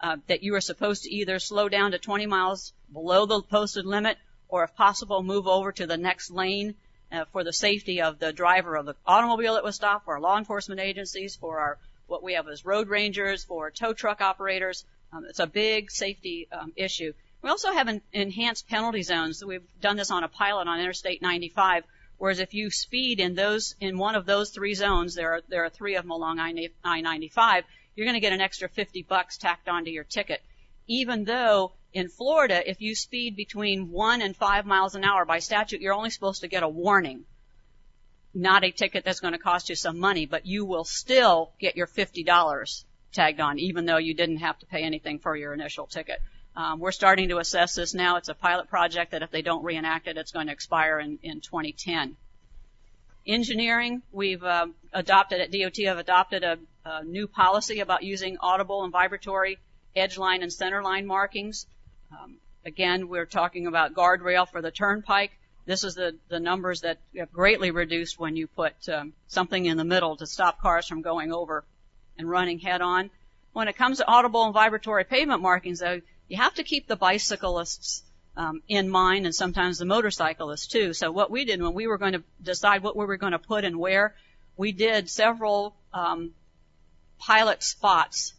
uh, 0.00 0.16
that 0.26 0.42
you 0.42 0.56
are 0.56 0.60
supposed 0.60 1.04
to 1.04 1.14
either 1.14 1.38
slow 1.38 1.68
down 1.68 1.92
to 1.92 2.00
20 2.00 2.26
miles 2.26 2.72
below 2.92 3.26
the 3.26 3.42
posted 3.42 3.86
limit 3.86 4.18
or 4.48 4.64
if 4.64 4.74
possible 4.74 5.22
move 5.22 5.46
over 5.46 5.70
to 5.70 5.86
the 5.86 5.96
next 5.96 6.32
lane 6.32 6.74
uh, 7.12 7.24
for 7.32 7.44
the 7.44 7.52
safety 7.52 8.02
of 8.02 8.18
the 8.18 8.32
driver 8.32 8.76
of 8.76 8.86
the 8.86 8.94
automobile 9.06 9.54
that 9.54 9.64
was 9.64 9.76
stopped, 9.76 10.04
for 10.04 10.14
our 10.14 10.20
law 10.20 10.38
enforcement 10.38 10.80
agencies, 10.80 11.36
for 11.36 11.58
our 11.58 11.78
what 12.06 12.22
we 12.22 12.34
have 12.34 12.48
as 12.48 12.64
road 12.64 12.88
rangers, 12.88 13.44
for 13.44 13.70
tow 13.70 13.92
truck 13.92 14.20
operators. 14.20 14.84
Um, 15.12 15.24
it's 15.28 15.40
a 15.40 15.46
big 15.46 15.90
safety 15.90 16.48
um, 16.52 16.72
issue. 16.76 17.12
We 17.42 17.50
also 17.50 17.72
have 17.72 17.88
an 17.88 18.02
enhanced 18.12 18.68
penalty 18.68 19.02
zones. 19.02 19.44
We've 19.44 19.66
done 19.80 19.96
this 19.96 20.10
on 20.10 20.24
a 20.24 20.28
pilot 20.28 20.68
on 20.68 20.80
Interstate 20.80 21.22
95, 21.22 21.84
whereas 22.18 22.40
if 22.40 22.54
you 22.54 22.70
speed 22.70 23.20
in 23.20 23.34
those, 23.34 23.76
in 23.80 23.98
one 23.98 24.14
of 24.14 24.26
those 24.26 24.50
three 24.50 24.74
zones, 24.74 25.14
there 25.14 25.34
are, 25.34 25.42
there 25.48 25.64
are 25.64 25.70
three 25.70 25.96
of 25.96 26.04
them 26.04 26.10
along 26.10 26.38
I-95, 26.38 27.62
you're 27.94 28.06
going 28.06 28.14
to 28.14 28.20
get 28.20 28.32
an 28.32 28.40
extra 28.40 28.68
50 28.68 29.02
bucks 29.02 29.38
tacked 29.38 29.68
onto 29.68 29.90
your 29.90 30.04
ticket. 30.04 30.42
Even 30.86 31.24
though 31.24 31.72
in 31.96 32.10
Florida, 32.10 32.68
if 32.68 32.82
you 32.82 32.94
speed 32.94 33.36
between 33.36 33.90
one 33.90 34.20
and 34.20 34.36
five 34.36 34.66
miles 34.66 34.94
an 34.94 35.02
hour 35.02 35.24
by 35.24 35.38
statute, 35.38 35.80
you're 35.80 35.94
only 35.94 36.10
supposed 36.10 36.42
to 36.42 36.46
get 36.46 36.62
a 36.62 36.68
warning. 36.68 37.24
Not 38.34 38.64
a 38.64 38.70
ticket 38.70 39.02
that's 39.02 39.20
going 39.20 39.32
to 39.32 39.38
cost 39.38 39.70
you 39.70 39.76
some 39.76 39.98
money, 39.98 40.26
but 40.26 40.44
you 40.44 40.66
will 40.66 40.84
still 40.84 41.52
get 41.58 41.74
your 41.74 41.86
$50 41.86 42.84
tagged 43.12 43.40
on, 43.40 43.58
even 43.58 43.86
though 43.86 43.96
you 43.96 44.12
didn't 44.12 44.40
have 44.48 44.58
to 44.58 44.66
pay 44.66 44.82
anything 44.82 45.20
for 45.20 45.34
your 45.34 45.54
initial 45.54 45.86
ticket. 45.86 46.20
Um, 46.54 46.80
we're 46.80 46.92
starting 46.92 47.30
to 47.30 47.38
assess 47.38 47.74
this 47.74 47.94
now. 47.94 48.18
It's 48.18 48.28
a 48.28 48.34
pilot 48.34 48.68
project 48.68 49.12
that 49.12 49.22
if 49.22 49.30
they 49.30 49.40
don't 49.40 49.64
reenact 49.64 50.06
it, 50.06 50.18
it's 50.18 50.32
going 50.32 50.48
to 50.48 50.52
expire 50.52 51.00
in, 51.00 51.18
in 51.22 51.40
2010. 51.40 52.14
Engineering, 53.26 54.02
we've 54.12 54.44
uh, 54.44 54.66
adopted 54.92 55.40
at 55.40 55.50
DOT 55.50 55.78
have 55.86 55.96
adopted 55.96 56.44
a, 56.44 56.58
a, 56.84 57.04
new 57.04 57.26
policy 57.26 57.80
about 57.80 58.02
using 58.02 58.36
audible 58.40 58.84
and 58.84 58.92
vibratory 58.92 59.56
edge 59.96 60.18
line 60.18 60.42
and 60.42 60.52
center 60.52 60.82
line 60.82 61.06
markings. 61.06 61.66
Um, 62.10 62.36
again, 62.64 63.08
we're 63.08 63.26
talking 63.26 63.66
about 63.66 63.94
guardrail 63.94 64.48
for 64.48 64.62
the 64.62 64.70
turnpike. 64.70 65.32
This 65.64 65.82
is 65.82 65.94
the, 65.94 66.16
the 66.28 66.38
numbers 66.38 66.82
that 66.82 66.98
have 67.16 67.32
greatly 67.32 67.70
reduced 67.70 68.18
when 68.18 68.36
you 68.36 68.46
put 68.46 68.88
um, 68.88 69.12
something 69.26 69.64
in 69.64 69.76
the 69.76 69.84
middle 69.84 70.16
to 70.16 70.26
stop 70.26 70.60
cars 70.60 70.86
from 70.86 71.02
going 71.02 71.32
over 71.32 71.64
and 72.18 72.30
running 72.30 72.60
head 72.60 72.82
on. 72.82 73.10
When 73.52 73.68
it 73.68 73.76
comes 73.76 73.98
to 73.98 74.06
audible 74.06 74.44
and 74.44 74.54
vibratory 74.54 75.04
pavement 75.04 75.42
markings, 75.42 75.80
though, 75.80 76.00
you 76.28 76.36
have 76.36 76.54
to 76.54 76.62
keep 76.62 76.86
the 76.86 76.96
bicyclists 76.96 78.02
um, 78.36 78.62
in 78.68 78.88
mind 78.88 79.24
and 79.24 79.34
sometimes 79.34 79.78
the 79.78 79.84
motorcyclists 79.84 80.66
too. 80.66 80.92
So 80.92 81.10
what 81.10 81.30
we 81.30 81.44
did 81.44 81.60
when 81.60 81.74
we 81.74 81.86
were 81.86 81.98
going 81.98 82.12
to 82.12 82.22
decide 82.42 82.82
what 82.82 82.96
we 82.96 83.06
were 83.06 83.16
going 83.16 83.32
to 83.32 83.38
put 83.38 83.64
and 83.64 83.78
where, 83.78 84.14
we 84.56 84.72
did 84.72 85.10
several 85.10 85.74
um, 85.92 86.32
pilot 87.18 87.62
spots 87.62 88.34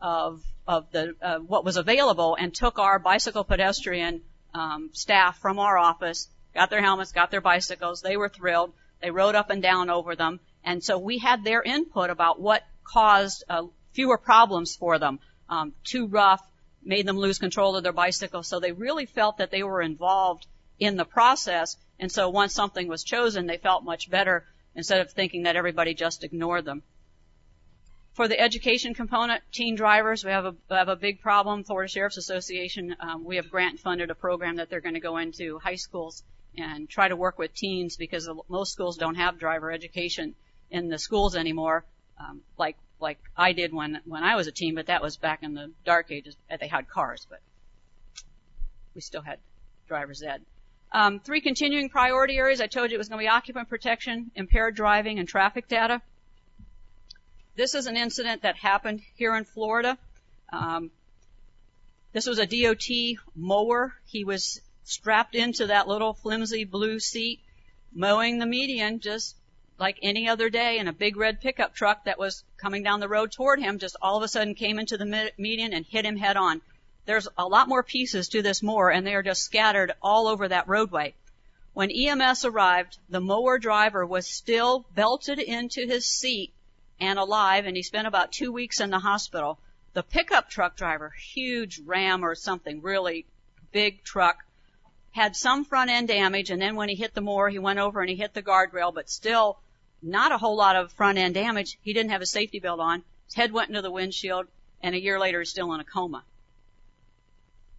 of 0.00 0.42
of 0.70 0.90
the 0.92 1.16
uh, 1.20 1.38
what 1.38 1.64
was 1.64 1.76
available 1.76 2.36
and 2.38 2.54
took 2.54 2.78
our 2.78 3.00
bicycle 3.00 3.42
pedestrian 3.42 4.22
um, 4.54 4.90
staff 4.92 5.36
from 5.38 5.58
our 5.58 5.76
office, 5.76 6.28
got 6.54 6.70
their 6.70 6.80
helmets, 6.80 7.10
got 7.10 7.32
their 7.32 7.40
bicycles. 7.40 8.02
They 8.02 8.16
were 8.16 8.28
thrilled. 8.28 8.72
They 9.02 9.10
rode 9.10 9.34
up 9.34 9.50
and 9.50 9.62
down 9.62 9.90
over 9.90 10.14
them, 10.14 10.38
and 10.64 10.84
so 10.84 10.96
we 10.98 11.18
had 11.18 11.42
their 11.42 11.62
input 11.62 12.10
about 12.10 12.40
what 12.40 12.62
caused 12.84 13.42
uh, 13.48 13.64
fewer 13.92 14.16
problems 14.16 14.76
for 14.76 14.98
them. 15.00 15.18
Um, 15.48 15.72
too 15.82 16.06
rough, 16.06 16.42
made 16.84 17.06
them 17.06 17.18
lose 17.18 17.38
control 17.40 17.74
of 17.74 17.82
their 17.82 17.92
bicycle. 17.92 18.44
So 18.44 18.60
they 18.60 18.72
really 18.72 19.06
felt 19.06 19.38
that 19.38 19.50
they 19.50 19.64
were 19.64 19.82
involved 19.82 20.46
in 20.78 20.96
the 20.96 21.04
process. 21.04 21.76
And 21.98 22.12
so 22.12 22.30
once 22.30 22.54
something 22.54 22.86
was 22.86 23.02
chosen, 23.02 23.46
they 23.46 23.56
felt 23.56 23.82
much 23.82 24.08
better 24.08 24.44
instead 24.76 25.00
of 25.00 25.10
thinking 25.10 25.42
that 25.42 25.56
everybody 25.56 25.94
just 25.94 26.22
ignored 26.22 26.64
them. 26.64 26.82
For 28.14 28.26
the 28.26 28.38
education 28.38 28.92
component, 28.92 29.42
teen 29.52 29.76
drivers, 29.76 30.24
we 30.24 30.30
have 30.30 30.44
a, 30.44 30.54
have 30.70 30.88
a 30.88 30.96
big 30.96 31.20
problem. 31.20 31.64
Florida 31.64 31.88
Sheriff's 31.88 32.16
Association, 32.16 32.96
um, 33.00 33.24
we 33.24 33.36
have 33.36 33.50
grant 33.50 33.78
funded 33.78 34.10
a 34.10 34.14
program 34.14 34.56
that 34.56 34.68
they're 34.68 34.80
going 34.80 34.94
to 34.94 35.00
go 35.00 35.16
into 35.16 35.58
high 35.58 35.76
schools 35.76 36.22
and 36.58 36.88
try 36.88 37.08
to 37.08 37.16
work 37.16 37.38
with 37.38 37.54
teens 37.54 37.96
because 37.96 38.28
most 38.48 38.72
schools 38.72 38.96
don't 38.96 39.14
have 39.14 39.38
driver 39.38 39.70
education 39.70 40.34
in 40.70 40.88
the 40.88 40.98
schools 40.98 41.36
anymore, 41.36 41.84
um, 42.18 42.40
like 42.58 42.76
like 43.00 43.18
I 43.36 43.52
did 43.52 43.72
when 43.72 44.00
when 44.04 44.22
I 44.22 44.36
was 44.36 44.46
a 44.46 44.52
teen, 44.52 44.74
but 44.74 44.86
that 44.86 45.02
was 45.02 45.16
back 45.16 45.42
in 45.42 45.54
the 45.54 45.72
dark 45.84 46.10
ages. 46.10 46.36
They 46.60 46.68
had 46.68 46.88
cars, 46.88 47.26
but 47.28 47.40
we 48.94 49.00
still 49.00 49.22
had 49.22 49.38
driver's 49.88 50.22
ed. 50.22 50.42
Um, 50.92 51.20
three 51.20 51.40
continuing 51.40 51.88
priority 51.88 52.36
areas. 52.36 52.60
I 52.60 52.66
told 52.66 52.90
you 52.90 52.96
it 52.96 52.98
was 52.98 53.08
going 53.08 53.20
to 53.20 53.24
be 53.24 53.28
occupant 53.28 53.68
protection, 53.68 54.30
impaired 54.34 54.74
driving, 54.74 55.18
and 55.18 55.28
traffic 55.28 55.68
data. 55.68 56.02
This 57.60 57.74
is 57.74 57.84
an 57.84 57.98
incident 57.98 58.40
that 58.40 58.56
happened 58.56 59.02
here 59.16 59.36
in 59.36 59.44
Florida. 59.44 59.98
Um, 60.50 60.90
this 62.10 62.26
was 62.26 62.38
a 62.38 62.46
DOT 62.46 63.18
mower. 63.36 63.92
He 64.06 64.24
was 64.24 64.62
strapped 64.84 65.34
into 65.34 65.66
that 65.66 65.86
little 65.86 66.14
flimsy 66.14 66.64
blue 66.64 66.98
seat, 66.98 67.40
mowing 67.92 68.38
the 68.38 68.46
median 68.46 69.00
just 69.00 69.36
like 69.78 69.98
any 70.00 70.26
other 70.26 70.48
day 70.48 70.78
and 70.78 70.88
a 70.88 70.92
big 70.94 71.18
red 71.18 71.42
pickup 71.42 71.74
truck 71.74 72.06
that 72.06 72.18
was 72.18 72.44
coming 72.56 72.82
down 72.82 73.00
the 73.00 73.10
road 73.10 73.30
toward 73.30 73.60
him 73.60 73.78
just 73.78 73.94
all 74.00 74.16
of 74.16 74.22
a 74.22 74.28
sudden 74.28 74.54
came 74.54 74.78
into 74.78 74.96
the 74.96 75.30
median 75.36 75.74
and 75.74 75.84
hit 75.84 76.06
him 76.06 76.16
head 76.16 76.38
on. 76.38 76.62
There's 77.04 77.28
a 77.36 77.46
lot 77.46 77.68
more 77.68 77.82
pieces 77.82 78.28
to 78.28 78.40
this 78.40 78.62
mower 78.62 78.90
and 78.90 79.06
they 79.06 79.14
are 79.14 79.22
just 79.22 79.42
scattered 79.42 79.92
all 80.00 80.28
over 80.28 80.48
that 80.48 80.66
roadway. 80.66 81.14
When 81.74 81.90
EMS 81.90 82.46
arrived, 82.46 82.96
the 83.10 83.20
mower 83.20 83.58
driver 83.58 84.06
was 84.06 84.26
still 84.26 84.86
belted 84.94 85.38
into 85.38 85.86
his 85.86 86.06
seat 86.06 86.54
and 87.00 87.18
alive 87.18 87.66
and 87.66 87.76
he 87.76 87.82
spent 87.82 88.06
about 88.06 88.32
two 88.32 88.52
weeks 88.52 88.80
in 88.80 88.90
the 88.90 88.98
hospital. 88.98 89.58
The 89.92 90.02
pickup 90.02 90.48
truck 90.50 90.76
driver, 90.76 91.10
huge 91.10 91.80
ram 91.84 92.24
or 92.24 92.34
something, 92.34 92.82
really 92.82 93.26
big 93.72 94.04
truck, 94.04 94.38
had 95.12 95.34
some 95.34 95.64
front 95.64 95.90
end 95.90 96.08
damage 96.08 96.50
and 96.50 96.62
then 96.62 96.76
when 96.76 96.88
he 96.88 96.94
hit 96.94 97.14
the 97.14 97.20
mower 97.20 97.48
he 97.48 97.58
went 97.58 97.78
over 97.78 98.00
and 98.00 98.10
he 98.10 98.16
hit 98.16 98.34
the 98.34 98.42
guardrail 98.42 98.94
but 98.94 99.10
still 99.10 99.58
not 100.02 100.32
a 100.32 100.38
whole 100.38 100.56
lot 100.56 100.76
of 100.76 100.92
front 100.92 101.18
end 101.18 101.34
damage. 101.34 101.78
He 101.82 101.92
didn't 101.92 102.10
have 102.10 102.22
a 102.22 102.26
safety 102.26 102.58
belt 102.58 102.80
on. 102.80 103.02
His 103.26 103.34
head 103.34 103.52
went 103.52 103.68
into 103.68 103.82
the 103.82 103.90
windshield, 103.90 104.46
and 104.82 104.94
a 104.94 105.00
year 105.00 105.18
later 105.18 105.40
he's 105.40 105.50
still 105.50 105.72
in 105.74 105.80
a 105.80 105.84
coma. 105.84 106.24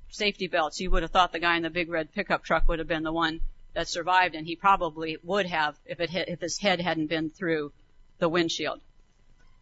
Safety 0.09 0.47
belts. 0.47 0.79
You 0.79 0.91
would 0.91 1.03
have 1.03 1.11
thought 1.11 1.31
the 1.31 1.39
guy 1.39 1.55
in 1.55 1.63
the 1.63 1.69
big 1.69 1.89
red 1.89 2.13
pickup 2.13 2.43
truck 2.43 2.67
would 2.67 2.79
have 2.79 2.87
been 2.87 3.03
the 3.03 3.13
one 3.13 3.41
that 3.73 3.87
survived, 3.87 4.35
and 4.35 4.45
he 4.45 4.55
probably 4.55 5.17
would 5.23 5.45
have 5.45 5.77
if 5.85 5.99
it 5.99 6.09
hit, 6.09 6.29
if 6.29 6.41
his 6.41 6.57
head 6.57 6.81
hadn't 6.81 7.07
been 7.07 7.29
through 7.29 7.71
the 8.19 8.29
windshield. 8.29 8.81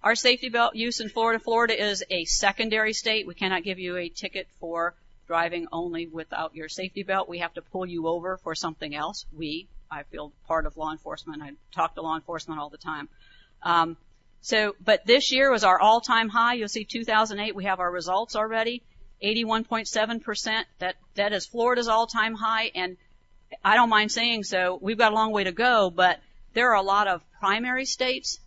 Our 0.02 0.16
safety 0.16 0.48
belt 0.48 0.76
use 0.76 1.02
in 1.02 1.10
Florida. 1.10 1.44
Florida 1.44 1.82
is 1.82 2.06
a 2.10 2.24
secondary 2.24 2.94
state. 2.94 3.28
We 3.28 3.34
cannot 3.34 3.64
give 3.64 3.80
you 3.80 3.98
a 3.98 4.08
ticket 4.08 4.48
for 4.60 4.96
driving 5.28 5.68
only 5.74 6.08
without 6.08 6.56
your 6.56 6.70
safety 6.70 7.04
belt. 7.04 7.28
We 7.28 7.40
have 7.40 7.54
to 7.56 7.62
pull 7.62 7.86
you 7.86 8.08
over 8.08 8.38
for 8.38 8.56
something 8.56 8.96
else. 8.96 9.26
We, 9.36 9.68
I 9.92 10.04
feel 10.04 10.32
part 10.48 10.66
of 10.66 10.78
law 10.78 10.92
enforcement. 10.92 11.42
I 11.44 11.52
talk 11.74 11.96
to 11.96 12.02
law 12.02 12.16
enforcement 12.16 12.62
all 12.62 12.70
the 12.70 12.78
time. 12.78 13.10
Um, 13.62 13.98
so, 14.42 14.74
but 14.80 15.06
this 15.06 15.34
year 15.34 15.52
was 15.52 15.66
our 15.66 15.78
all-time 15.78 16.30
high. 16.30 16.54
You'll 16.54 16.70
see 16.70 16.86
2008. 16.86 17.54
We 17.54 17.66
have 17.66 17.82
our 17.82 17.92
results 17.92 18.38
already. 18.38 18.84
81.7%. 19.22 20.64
That 20.80 20.96
that 21.16 21.34
is 21.34 21.46
Florida's 21.46 21.90
all-time 21.90 22.36
high, 22.36 22.72
and 22.74 22.96
I 23.66 23.76
don't 23.76 23.90
mind 23.90 24.14
saying 24.14 24.46
so. 24.46 24.80
We've 24.82 24.98
got 24.98 25.12
a 25.12 25.16
long 25.16 25.34
way 25.34 25.44
to 25.44 25.52
go, 25.52 25.90
but 25.90 26.22
there 26.54 26.70
are 26.70 26.78
a 26.78 26.82
lot 26.82 27.10
of 27.10 27.22
primary 27.42 27.84
states 27.84 28.40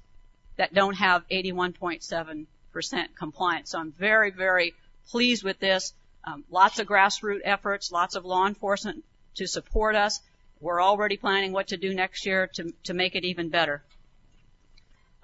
that 0.63 0.73
don't 0.73 0.95
have 0.95 1.27
81.7% 1.29 2.47
compliance. 3.19 3.71
So 3.71 3.81
I'm 3.81 3.91
very, 3.91 4.31
very 4.31 4.75
pleased 5.09 5.43
with 5.43 5.59
this. 5.59 5.93
Um, 6.23 6.45
lots 6.53 6.79
of 6.79 6.87
grassroots 6.87 7.41
efforts, 7.43 7.91
lots 7.91 8.15
of 8.15 8.25
law 8.25 8.47
enforcement 8.47 9.03
to 9.35 9.49
support 9.49 9.97
us. 9.97 10.21
We're 10.61 10.81
already 10.81 11.17
planning 11.17 11.51
what 11.51 11.67
to 11.69 11.77
do 11.77 11.93
next 11.93 12.27
year 12.27 12.49
to, 12.55 12.73
to 12.85 12.95
make 12.95 13.17
it 13.17 13.25
even 13.25 13.49
better. 13.49 13.83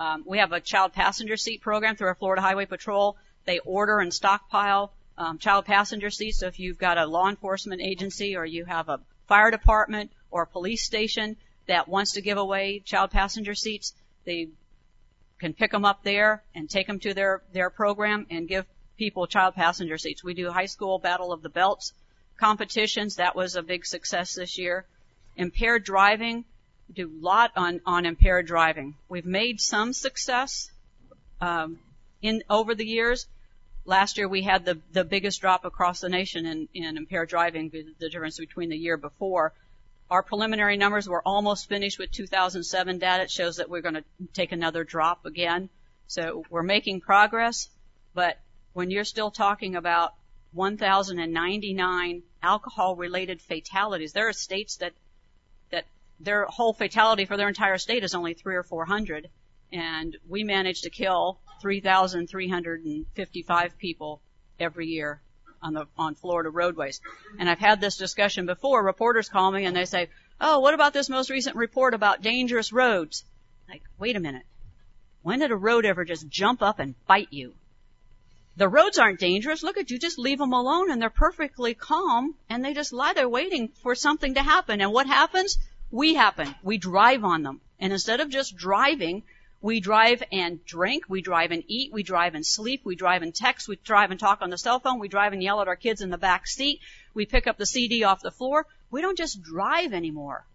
Um, 0.00 0.25
we 0.26 0.38
have 0.38 0.50
a 0.50 0.59
child 0.59 0.92
passenger 0.92 1.37
seat 1.37 1.61
program 1.61 1.95
through 1.95 2.09
our 2.09 2.16
Florida 2.16 2.42
Highway 2.42 2.66
Patrol. 2.66 3.16
They 3.45 3.61
order 3.61 4.00
and 4.00 4.12
stockpile 4.12 4.92
um, 5.16 5.38
child 5.38 5.66
passenger 5.66 6.11
seats. 6.11 6.40
So 6.40 6.49
if 6.49 6.59
you've 6.59 6.78
got 6.78 6.99
a 6.99 7.07
law 7.07 7.28
enforcement 7.28 7.80
agency 7.80 8.35
or 8.35 8.45
you 8.45 8.64
have 8.64 8.88
a 8.88 8.99
fire 9.28 9.52
department 9.52 10.11
or 10.33 10.42
a 10.42 10.47
police 10.49 10.85
station 10.85 11.37
that 11.68 11.87
wants 11.87 12.14
to 12.14 12.23
give 12.23 12.38
away 12.38 12.80
child 12.80 13.12
passenger 13.12 13.54
seats, 13.54 13.95
they 14.25 14.49
can 15.38 15.54
pick 15.54 15.71
them 15.71 15.85
up 15.85 16.02
there 16.02 16.42
and 16.54 16.68
take 16.68 16.87
them 16.87 16.99
to 17.00 17.14
their 17.14 17.42
their 17.52 17.71
program 17.71 18.26
and 18.30 18.49
give 18.49 18.66
people 18.97 19.26
child 19.26 19.54
passenger 19.54 19.97
seats. 19.99 20.25
We 20.25 20.35
do 20.35 20.50
high 20.50 20.66
school 20.66 20.99
battle 20.99 21.33
of 21.33 21.42
the 21.42 21.49
belts 21.49 21.92
competitions. 22.38 23.16
That 23.16 23.37
was 23.37 23.57
a 23.57 23.62
big 23.62 23.85
success 23.85 24.35
this 24.35 24.59
year. 24.59 24.87
Impaired 25.37 25.85
driving, 25.85 26.45
do 26.92 27.09
a 27.09 27.21
lot 27.23 27.52
on, 27.57 27.80
on 27.85 28.07
impaired 28.07 28.47
driving. 28.47 28.95
We've 29.09 29.26
made 29.26 29.61
some 29.61 29.92
success 29.92 30.71
um, 31.40 31.78
in 32.23 32.42
over 32.49 32.75
the 32.75 32.87
years. 32.87 33.26
Last 33.85 34.18
year 34.18 34.28
we 34.28 34.42
had 34.42 34.64
the 34.64 34.80
the 34.92 35.04
biggest 35.04 35.40
drop 35.40 35.64
across 35.64 36.00
the 36.00 36.09
nation 36.09 36.47
in, 36.47 36.68
in 36.75 36.97
impaired 36.97 37.28
driving, 37.28 37.71
the 37.71 38.09
difference 38.11 38.38
between 38.38 38.68
the 38.68 38.76
year 38.76 38.97
before. 38.97 39.52
Our 40.10 40.22
preliminary 40.22 40.78
numbers 40.78 41.06
were 41.06 41.20
almost 41.26 41.68
finished 41.68 41.98
with 41.98 42.10
2007 42.12 42.98
data. 42.98 43.24
It 43.24 43.30
shows 43.30 43.56
that 43.56 43.68
we're 43.68 43.82
going 43.82 43.96
to 43.96 44.04
take 44.32 44.52
another 44.52 44.82
drop 44.82 45.26
again. 45.26 45.68
So 46.06 46.44
we're 46.48 46.62
making 46.62 47.02
progress, 47.02 47.68
but 48.14 48.40
when 48.72 48.90
you're 48.90 49.04
still 49.04 49.30
talking 49.30 49.76
about 49.76 50.14
1,099 50.52 52.22
alcohol 52.42 52.96
related 52.96 53.42
fatalities, 53.42 54.14
there 54.14 54.28
are 54.28 54.32
states 54.32 54.76
that 54.76 54.94
that 55.70 55.84
their 56.18 56.46
whole 56.46 56.72
fatality 56.72 57.26
for 57.26 57.36
their 57.36 57.48
entire 57.48 57.76
state 57.76 58.02
is 58.02 58.14
only 58.14 58.32
three 58.32 58.56
or 58.56 58.62
four 58.62 58.86
hundred, 58.86 59.28
and 59.70 60.16
we 60.26 60.42
manage 60.42 60.80
to 60.82 60.90
kill 60.90 61.38
3,355 61.60 63.78
people 63.78 64.22
every 64.58 64.86
year 64.86 65.20
on 65.62 65.74
the 65.74 65.86
on 65.96 66.14
Florida 66.14 66.50
roadways. 66.50 67.00
And 67.38 67.48
I've 67.48 67.58
had 67.58 67.80
this 67.80 67.96
discussion 67.96 68.46
before. 68.46 68.84
Reporters 68.84 69.28
call 69.28 69.50
me 69.50 69.64
and 69.64 69.76
they 69.76 69.84
say, 69.84 70.08
"Oh, 70.40 70.60
what 70.60 70.74
about 70.74 70.92
this 70.92 71.08
most 71.08 71.30
recent 71.30 71.56
report 71.56 71.94
about 71.94 72.22
dangerous 72.22 72.72
roads?" 72.72 73.24
Like, 73.68 73.82
wait 73.98 74.16
a 74.16 74.20
minute. 74.20 74.46
When 75.22 75.40
did 75.40 75.50
a 75.50 75.56
road 75.56 75.84
ever 75.84 76.04
just 76.04 76.28
jump 76.28 76.62
up 76.62 76.78
and 76.78 76.94
bite 77.06 77.32
you? 77.32 77.54
The 78.56 78.68
roads 78.68 78.98
aren't 78.98 79.20
dangerous. 79.20 79.62
Look 79.62 79.76
at 79.76 79.90
you, 79.90 79.98
just 79.98 80.18
leave 80.18 80.38
them 80.38 80.52
alone 80.52 80.90
and 80.90 81.00
they're 81.00 81.10
perfectly 81.10 81.74
calm 81.74 82.34
and 82.48 82.64
they 82.64 82.74
just 82.74 82.92
lie 82.92 83.12
there 83.12 83.28
waiting 83.28 83.68
for 83.68 83.94
something 83.94 84.34
to 84.34 84.42
happen. 84.42 84.80
And 84.80 84.92
what 84.92 85.06
happens? 85.06 85.58
We 85.90 86.14
happen. 86.14 86.54
We 86.62 86.78
drive 86.78 87.24
on 87.24 87.42
them. 87.42 87.60
And 87.78 87.92
instead 87.92 88.20
of 88.20 88.30
just 88.30 88.56
driving, 88.56 89.22
we 89.60 89.80
drive 89.80 90.22
and 90.30 90.64
drink, 90.64 91.04
we 91.08 91.20
drive 91.20 91.50
and 91.50 91.64
eat, 91.66 91.92
we 91.92 92.02
drive 92.02 92.34
and 92.34 92.46
sleep, 92.46 92.82
we 92.84 92.94
drive 92.94 93.22
and 93.22 93.34
text, 93.34 93.68
we 93.68 93.76
drive 93.76 94.10
and 94.10 94.20
talk 94.20 94.40
on 94.40 94.50
the 94.50 94.58
cell 94.58 94.78
phone, 94.78 95.00
we 95.00 95.08
drive 95.08 95.32
and 95.32 95.42
yell 95.42 95.60
at 95.60 95.68
our 95.68 95.76
kids 95.76 96.00
in 96.00 96.10
the 96.10 96.18
back 96.18 96.46
seat, 96.46 96.80
we 97.14 97.26
pick 97.26 97.46
up 97.46 97.58
the 97.58 97.66
CD 97.66 98.04
off 98.04 98.20
the 98.20 98.30
floor. 98.30 98.66
We 98.90 99.00
don't 99.00 99.18
just 99.18 99.42
drive 99.42 99.92
anymore. 99.92 100.46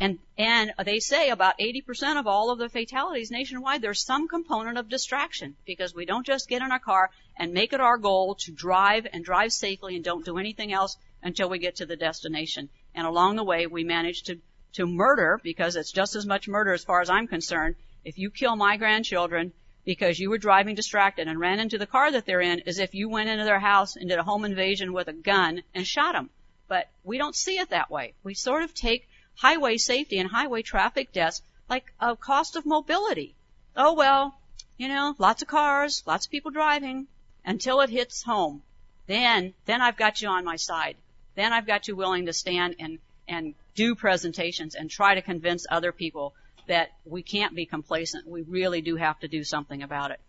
And, 0.00 0.18
and 0.38 0.72
they 0.84 1.00
say 1.00 1.28
about 1.28 1.58
80% 1.58 2.18
of 2.18 2.26
all 2.26 2.50
of 2.50 2.58
the 2.58 2.70
fatalities 2.70 3.30
nationwide, 3.30 3.82
there's 3.82 4.02
some 4.02 4.26
component 4.26 4.78
of 4.78 4.88
distraction 4.88 5.54
because 5.66 5.94
we 5.94 6.06
don't 6.06 6.24
just 6.24 6.48
get 6.48 6.62
in 6.62 6.72
our 6.72 6.78
car 6.78 7.10
and 7.36 7.52
make 7.52 7.74
it 7.74 7.80
our 7.80 7.98
goal 7.98 8.36
to 8.36 8.52
drive 8.52 9.06
and 9.12 9.22
drive 9.22 9.52
safely 9.52 9.94
and 9.94 10.02
don't 10.02 10.24
do 10.24 10.38
anything 10.38 10.72
else 10.72 10.96
until 11.22 11.50
we 11.50 11.58
get 11.58 11.76
to 11.76 11.86
the 11.86 11.96
destination. 11.96 12.70
And 12.94 13.06
along 13.06 13.36
the 13.36 13.44
way, 13.44 13.66
we 13.66 13.84
manage 13.84 14.22
to, 14.24 14.38
to 14.74 14.86
murder 14.86 15.38
because 15.42 15.76
it's 15.76 15.92
just 15.92 16.16
as 16.16 16.24
much 16.24 16.48
murder 16.48 16.72
as 16.72 16.84
far 16.84 17.02
as 17.02 17.10
I'm 17.10 17.26
concerned. 17.26 17.76
If 18.06 18.18
you 18.18 18.30
kill 18.30 18.54
my 18.54 18.76
grandchildren 18.76 19.52
because 19.84 20.20
you 20.20 20.30
were 20.30 20.38
driving 20.38 20.76
distracted 20.76 21.26
and 21.26 21.40
ran 21.40 21.58
into 21.58 21.76
the 21.76 21.88
car 21.88 22.12
that 22.12 22.24
they're 22.24 22.40
in 22.40 22.62
as 22.64 22.78
if 22.78 22.94
you 22.94 23.08
went 23.08 23.28
into 23.28 23.42
their 23.42 23.58
house 23.58 23.96
and 23.96 24.08
did 24.08 24.20
a 24.20 24.22
home 24.22 24.44
invasion 24.44 24.92
with 24.92 25.08
a 25.08 25.12
gun 25.12 25.64
and 25.74 25.84
shot 25.84 26.12
them. 26.12 26.30
But 26.68 26.88
we 27.02 27.18
don't 27.18 27.34
see 27.34 27.58
it 27.58 27.70
that 27.70 27.90
way. 27.90 28.14
We 28.22 28.34
sort 28.34 28.62
of 28.62 28.72
take 28.72 29.08
highway 29.34 29.76
safety 29.76 30.20
and 30.20 30.30
highway 30.30 30.62
traffic 30.62 31.10
deaths 31.10 31.42
like 31.68 31.92
a 32.00 32.14
cost 32.14 32.54
of 32.54 32.64
mobility. 32.64 33.34
Oh 33.74 33.94
well, 33.94 34.38
you 34.78 34.86
know, 34.86 35.16
lots 35.18 35.42
of 35.42 35.48
cars, 35.48 36.04
lots 36.06 36.26
of 36.26 36.30
people 36.30 36.52
driving 36.52 37.08
until 37.44 37.80
it 37.80 37.90
hits 37.90 38.22
home. 38.22 38.62
Then, 39.08 39.52
then 39.64 39.82
I've 39.82 39.96
got 39.96 40.20
you 40.20 40.28
on 40.28 40.44
my 40.44 40.54
side. 40.54 40.96
Then 41.34 41.52
I've 41.52 41.66
got 41.66 41.88
you 41.88 41.96
willing 41.96 42.26
to 42.26 42.32
stand 42.32 42.76
and, 42.78 43.00
and 43.26 43.56
do 43.74 43.96
presentations 43.96 44.76
and 44.76 44.88
try 44.88 45.16
to 45.16 45.22
convince 45.22 45.66
other 45.68 45.90
people 45.90 46.34
that 46.66 46.90
we 47.04 47.22
can't 47.22 47.54
be 47.54 47.66
complacent. 47.66 48.26
We 48.26 48.42
really 48.42 48.80
do 48.80 48.96
have 48.96 49.18
to 49.20 49.28
do 49.28 49.44
something 49.44 49.82
about 49.82 50.10
it. 50.10 50.20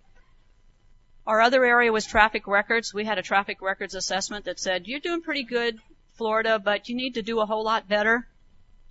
Our 1.25 1.41
other 1.41 1.65
area 1.65 1.91
was 1.91 2.05
traffic 2.05 2.47
records. 2.47 2.93
We 2.93 3.03
had 3.03 3.17
a 3.17 3.21
traffic 3.21 3.61
records 3.61 3.95
assessment 3.95 4.45
that 4.45 4.59
said, 4.59 4.87
you're 4.87 5.01
doing 5.01 5.21
pretty 5.21 5.43
good, 5.43 5.77
Florida, 6.13 6.57
but 6.57 6.87
you 6.87 6.95
need 6.95 7.15
to 7.15 7.21
do 7.21 7.39
a 7.39 7.45
whole 7.45 7.63
lot 7.63 7.89
better. 7.89 8.27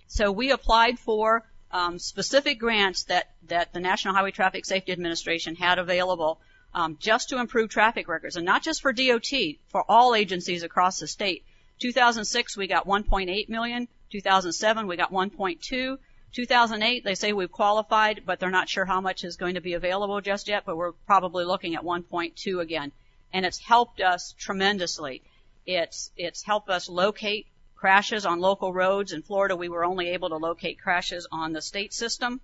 So 0.07 0.31
we 0.31 0.51
applied 0.51 0.99
for 0.99 1.43
um, 1.71 1.99
specific 1.99 2.59
grants 2.59 3.05
that 3.05 3.31
that 3.47 3.73
the 3.73 3.79
National 3.79 4.13
Highway 4.13 4.31
Traffic 4.31 4.65
Safety 4.65 4.91
Administration 4.91 5.55
had 5.55 5.79
available 5.79 6.39
um, 6.73 6.97
just 6.99 7.29
to 7.29 7.39
improve 7.39 7.69
traffic 7.69 8.07
records, 8.07 8.35
and 8.35 8.45
not 8.45 8.63
just 8.63 8.81
for 8.81 8.93
DOT, 8.93 9.31
for 9.67 9.83
all 9.89 10.15
agencies 10.15 10.63
across 10.63 10.99
the 10.99 11.07
state. 11.07 11.43
2006 11.79 12.57
we 12.57 12.67
got 12.67 12.87
1.8 12.87 13.49
million. 13.49 13.87
2007 14.11 14.87
we 14.87 14.95
got 14.95 15.11
1.2. 15.11 15.97
2008 16.33 17.03
they 17.03 17.15
say 17.15 17.33
we've 17.33 17.51
qualified, 17.51 18.23
but 18.25 18.39
they're 18.39 18.49
not 18.49 18.69
sure 18.69 18.85
how 18.85 19.01
much 19.01 19.23
is 19.23 19.37
going 19.37 19.55
to 19.55 19.61
be 19.61 19.73
available 19.73 20.21
just 20.21 20.47
yet. 20.47 20.63
But 20.65 20.77
we're 20.77 20.91
probably 20.91 21.45
looking 21.45 21.75
at 21.75 21.83
1.2 21.83 22.61
again, 22.61 22.91
and 23.33 23.45
it's 23.45 23.59
helped 23.59 24.01
us 24.01 24.33
tremendously. 24.37 25.23
It's 25.65 26.11
it's 26.15 26.43
helped 26.43 26.69
us 26.69 26.89
locate 26.89 27.47
crashes 27.77 28.25
on 28.25 28.39
local 28.39 28.73
roads. 28.73 29.13
In 29.13 29.21
Florida, 29.21 29.55
we 29.55 29.69
were 29.69 29.85
only 29.85 30.09
able 30.09 30.29
to 30.29 30.37
locate 30.37 30.79
crashes 30.81 31.27
on 31.31 31.53
the 31.53 31.61
state 31.61 31.93
system. 31.93 32.41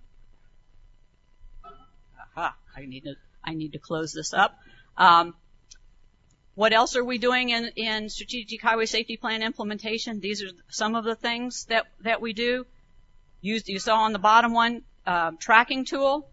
Aha, 2.36 2.56
I 2.76 2.86
need 2.86 3.04
to, 3.04 3.16
I 3.44 3.54
need 3.54 3.72
to 3.72 3.78
close 3.78 4.12
this 4.12 4.32
up. 4.32 4.58
Um, 4.96 5.34
what 6.54 6.72
else 6.72 6.94
are 6.96 7.04
we 7.04 7.18
doing 7.18 7.50
in, 7.50 7.66
in 7.74 8.08
strategic 8.08 8.62
highway 8.62 8.86
safety 8.86 9.16
plan 9.16 9.42
implementation? 9.42 10.20
These 10.20 10.42
are 10.42 10.50
some 10.68 10.94
of 10.94 11.04
the 11.04 11.16
things 11.16 11.64
that, 11.64 11.86
that 12.02 12.20
we 12.20 12.32
do. 12.32 12.64
You, 13.44 13.60
you 13.66 13.78
saw 13.78 13.96
on 13.96 14.14
the 14.14 14.18
bottom 14.18 14.54
one, 14.54 14.84
uh, 15.06 15.32
tracking 15.38 15.84
tool. 15.84 16.30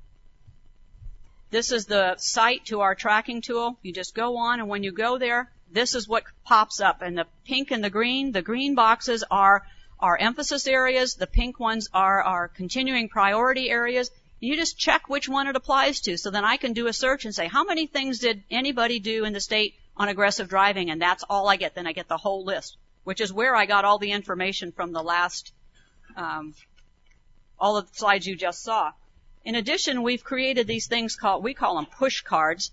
This 1.49 1.73
is 1.73 1.85
the 1.85 2.15
site 2.15 2.67
to 2.67 2.79
our 2.79 2.95
tracking 2.95 3.41
tool. 3.41 3.77
You 3.81 3.91
just 3.91 4.15
go 4.15 4.37
on 4.37 4.61
and 4.61 4.69
when 4.69 4.83
you 4.83 4.93
go 4.93 5.17
there, 5.17 5.51
this 5.69 5.93
is 5.93 6.07
what 6.07 6.23
pops 6.45 6.79
up. 6.79 7.01
And 7.01 7.17
the 7.17 7.27
pink 7.43 7.71
and 7.71 7.83
the 7.83 7.89
green, 7.89 8.31
the 8.31 8.41
green 8.41 8.75
boxes 8.75 9.25
are 9.29 9.63
our 9.99 10.17
emphasis 10.17 10.65
areas. 10.67 11.15
The 11.15 11.27
pink 11.27 11.59
ones 11.59 11.89
are 11.93 12.23
our 12.23 12.47
continuing 12.47 13.09
priority 13.09 13.69
areas. 13.69 14.09
You 14.39 14.55
just 14.55 14.77
check 14.77 15.09
which 15.09 15.27
one 15.27 15.47
it 15.47 15.57
applies 15.57 15.99
to. 16.01 16.17
So 16.17 16.31
then 16.31 16.45
I 16.45 16.55
can 16.55 16.71
do 16.71 16.87
a 16.87 16.93
search 16.93 17.25
and 17.25 17.35
say, 17.35 17.49
how 17.49 17.65
many 17.65 17.87
things 17.87 18.19
did 18.19 18.41
anybody 18.49 18.99
do 18.99 19.25
in 19.25 19.33
the 19.33 19.41
state 19.41 19.75
on 19.97 20.07
aggressive 20.07 20.47
driving? 20.47 20.89
And 20.89 21.01
that's 21.01 21.25
all 21.29 21.49
I 21.49 21.57
get. 21.57 21.75
Then 21.75 21.87
I 21.87 21.91
get 21.91 22.07
the 22.07 22.15
whole 22.15 22.45
list, 22.45 22.77
which 23.03 23.19
is 23.19 23.33
where 23.33 23.53
I 23.53 23.65
got 23.65 23.83
all 23.83 23.97
the 23.97 24.13
information 24.13 24.71
from 24.71 24.93
the 24.93 25.03
last, 25.03 25.51
um, 26.15 26.53
all 27.61 27.77
of 27.77 27.89
the 27.89 27.97
slides 27.97 28.27
you 28.27 28.35
just 28.35 28.63
saw. 28.63 28.91
In 29.45 29.55
addition, 29.55 30.03
we've 30.03 30.23
created 30.23 30.67
these 30.67 30.87
things 30.87 31.15
called, 31.15 31.43
we 31.43 31.53
call 31.53 31.75
them 31.75 31.85
push 31.85 32.21
cards. 32.21 32.71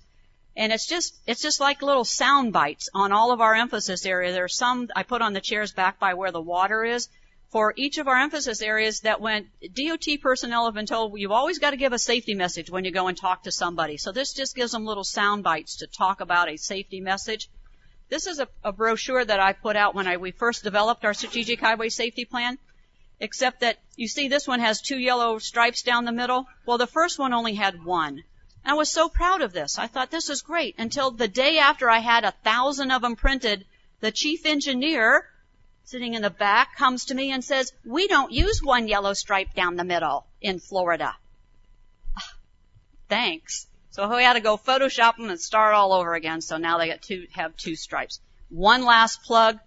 And 0.57 0.72
it's 0.72 0.87
just, 0.87 1.14
it's 1.27 1.42
just 1.42 1.61
like 1.61 1.83
little 1.83 2.05
sound 2.05 2.53
bites 2.53 2.88
on 2.92 3.12
all 3.12 3.31
of 3.31 3.40
our 3.40 3.55
emphasis 3.55 4.05
area. 4.05 4.33
There 4.33 4.44
are 4.44 4.48
some 4.48 4.88
I 4.96 5.05
put 5.05 5.22
on 5.22 5.35
the 5.35 5.40
chairs 5.40 5.70
back 5.72 6.01
by 6.01 6.14
where 6.14 6.33
the 6.33 6.40
water 6.40 6.85
is 6.85 7.09
for 7.51 7.72
each 7.77 7.98
of 7.98 8.09
our 8.09 8.16
emphasis 8.16 8.61
areas 8.61 9.01
that 9.01 9.20
when 9.20 9.48
DOT 9.74 10.20
personnel 10.20 10.66
have 10.66 10.74
been 10.74 10.87
told 10.87 11.18
you've 11.18 11.33
always 11.33 11.59
got 11.59 11.70
to 11.70 11.77
give 11.77 11.92
a 11.92 11.98
safety 11.98 12.35
message 12.35 12.70
when 12.70 12.85
you 12.85 12.90
go 12.90 13.09
and 13.09 13.16
talk 13.16 13.44
to 13.44 13.53
somebody. 13.53 13.96
So 13.96 14.11
this 14.11 14.35
just 14.35 14.57
gives 14.57 14.72
them 14.72 14.85
little 14.85 15.05
sound 15.05 15.44
bites 15.44 15.77
to 15.77 15.87
talk 15.87 16.20
about 16.20 16.51
a 16.51 16.57
safety 16.57 17.01
message. 17.01 17.48
This 18.11 18.27
is 18.27 18.38
a, 18.38 18.48
a 18.64 18.72
brochure 18.72 19.24
that 19.24 19.40
I 19.40 19.53
put 19.53 19.77
out 19.77 19.94
when 19.94 20.07
I, 20.07 20.16
we 20.16 20.31
first 20.31 20.64
developed 20.64 21.05
our 21.05 21.14
strategic 21.14 21.61
highway 21.61 21.88
safety 21.88 22.24
plan. 22.24 22.59
Except 23.20 23.61
that 23.61 23.78
you 23.96 24.07
see 24.07 24.28
this 24.28 24.46
one 24.46 24.61
has 24.61 24.81
two 24.81 24.98
yellow 24.98 25.38
stripes 25.38 25.83
down 25.83 26.04
the 26.04 26.12
middle. 26.12 26.46
Well, 26.66 26.78
the 26.78 26.87
first 26.87 27.18
one 27.18 27.33
only 27.33 27.54
had 27.54 27.85
one. 27.85 28.22
I 28.64 28.74
was 28.74 28.92
so 28.92 29.09
proud 29.09 29.40
of 29.40 29.52
this. 29.52 29.78
I 29.78 29.87
thought 29.87 30.11
this 30.11 30.28
is 30.28 30.42
great 30.42 30.76
until 30.78 31.11
the 31.11 31.28
day 31.28 31.59
after 31.59 31.88
I 31.88 31.98
had 31.98 32.24
a 32.24 32.35
thousand 32.44 32.90
of 32.90 33.02
them 33.02 33.16
printed, 33.16 33.64
the 34.00 34.12
chief 34.12 34.46
engineer 34.46 35.24
sitting 35.85 36.14
in 36.14 36.22
the 36.22 36.31
back 36.31 36.76
comes 36.76 37.07
to 37.07 37.14
me 37.14 37.33
and 37.33 37.42
says, 37.42 37.72
we 37.85 38.07
don't 38.09 38.31
use 38.31 38.62
one 38.62 38.88
yellow 38.88 39.14
stripe 39.14 39.54
down 39.54 39.76
the 39.76 39.85
middle 39.85 40.26
in 40.40 40.59
Florida. 40.59 41.14
Ah, 42.16 42.35
thanks. 43.09 43.66
So 43.90 44.14
we 44.14 44.22
had 44.22 44.35
to 44.35 44.40
go 44.40 44.59
Photoshop 44.59 45.16
them 45.16 45.31
and 45.31 45.40
start 45.40 45.74
all 45.74 45.94
over 45.94 46.14
again. 46.14 46.42
So 46.42 46.59
now 46.59 46.78
they 46.78 46.87
get 46.87 47.02
two, 47.02 47.26
have 47.33 47.57
two 47.57 47.74
stripes. 47.74 48.20
One 48.50 48.85
last 48.85 49.22
plug. 49.22 49.59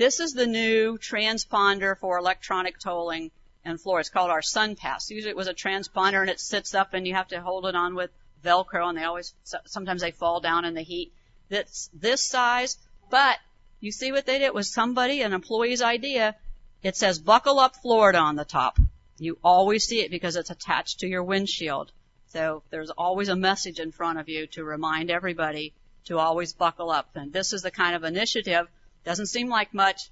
This 0.00 0.18
is 0.18 0.32
the 0.32 0.46
new 0.46 0.96
transponder 0.96 1.94
for 1.94 2.16
electronic 2.16 2.78
tolling 2.78 3.30
in 3.66 3.76
Florida. 3.76 4.00
It's 4.00 4.08
called 4.08 4.30
our 4.30 4.40
SunPass. 4.40 5.10
Usually 5.10 5.28
it 5.28 5.36
was 5.36 5.46
a 5.46 5.52
transponder 5.52 6.22
and 6.22 6.30
it 6.30 6.40
sits 6.40 6.74
up 6.74 6.94
and 6.94 7.06
you 7.06 7.12
have 7.12 7.28
to 7.28 7.42
hold 7.42 7.66
it 7.66 7.74
on 7.74 7.94
with 7.94 8.10
Velcro 8.42 8.88
and 8.88 8.96
they 8.96 9.04
always, 9.04 9.34
sometimes 9.66 10.00
they 10.00 10.10
fall 10.10 10.40
down 10.40 10.64
in 10.64 10.72
the 10.72 10.80
heat. 10.80 11.12
That's 11.50 11.90
this 11.92 12.24
size, 12.24 12.78
but 13.10 13.36
you 13.80 13.92
see 13.92 14.10
what 14.10 14.24
they 14.24 14.38
did? 14.38 14.46
It 14.46 14.54
was 14.54 14.72
somebody, 14.72 15.20
an 15.20 15.34
employee's 15.34 15.82
idea. 15.82 16.34
It 16.82 16.96
says 16.96 17.18
buckle 17.18 17.60
up 17.60 17.76
Florida 17.76 18.20
on 18.20 18.36
the 18.36 18.46
top. 18.46 18.78
You 19.18 19.36
always 19.44 19.84
see 19.84 20.00
it 20.00 20.10
because 20.10 20.36
it's 20.36 20.48
attached 20.48 21.00
to 21.00 21.08
your 21.08 21.24
windshield. 21.24 21.92
So 22.28 22.62
there's 22.70 22.88
always 22.88 23.28
a 23.28 23.36
message 23.36 23.78
in 23.78 23.92
front 23.92 24.18
of 24.18 24.30
you 24.30 24.46
to 24.52 24.64
remind 24.64 25.10
everybody 25.10 25.74
to 26.06 26.16
always 26.16 26.54
buckle 26.54 26.90
up. 26.90 27.10
And 27.16 27.34
this 27.34 27.52
is 27.52 27.60
the 27.60 27.70
kind 27.70 27.94
of 27.94 28.04
initiative, 28.04 28.66
doesn't 29.10 29.26
seem 29.26 29.48
like 29.48 29.74
much, 29.74 30.08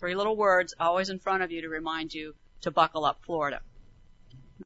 three 0.00 0.16
little 0.16 0.36
words 0.36 0.74
always 0.80 1.08
in 1.08 1.20
front 1.20 1.44
of 1.44 1.52
you 1.52 1.62
to 1.62 1.68
remind 1.68 2.12
you 2.12 2.34
to 2.62 2.72
buckle 2.72 3.04
up 3.04 3.20
Florida. 3.24 3.60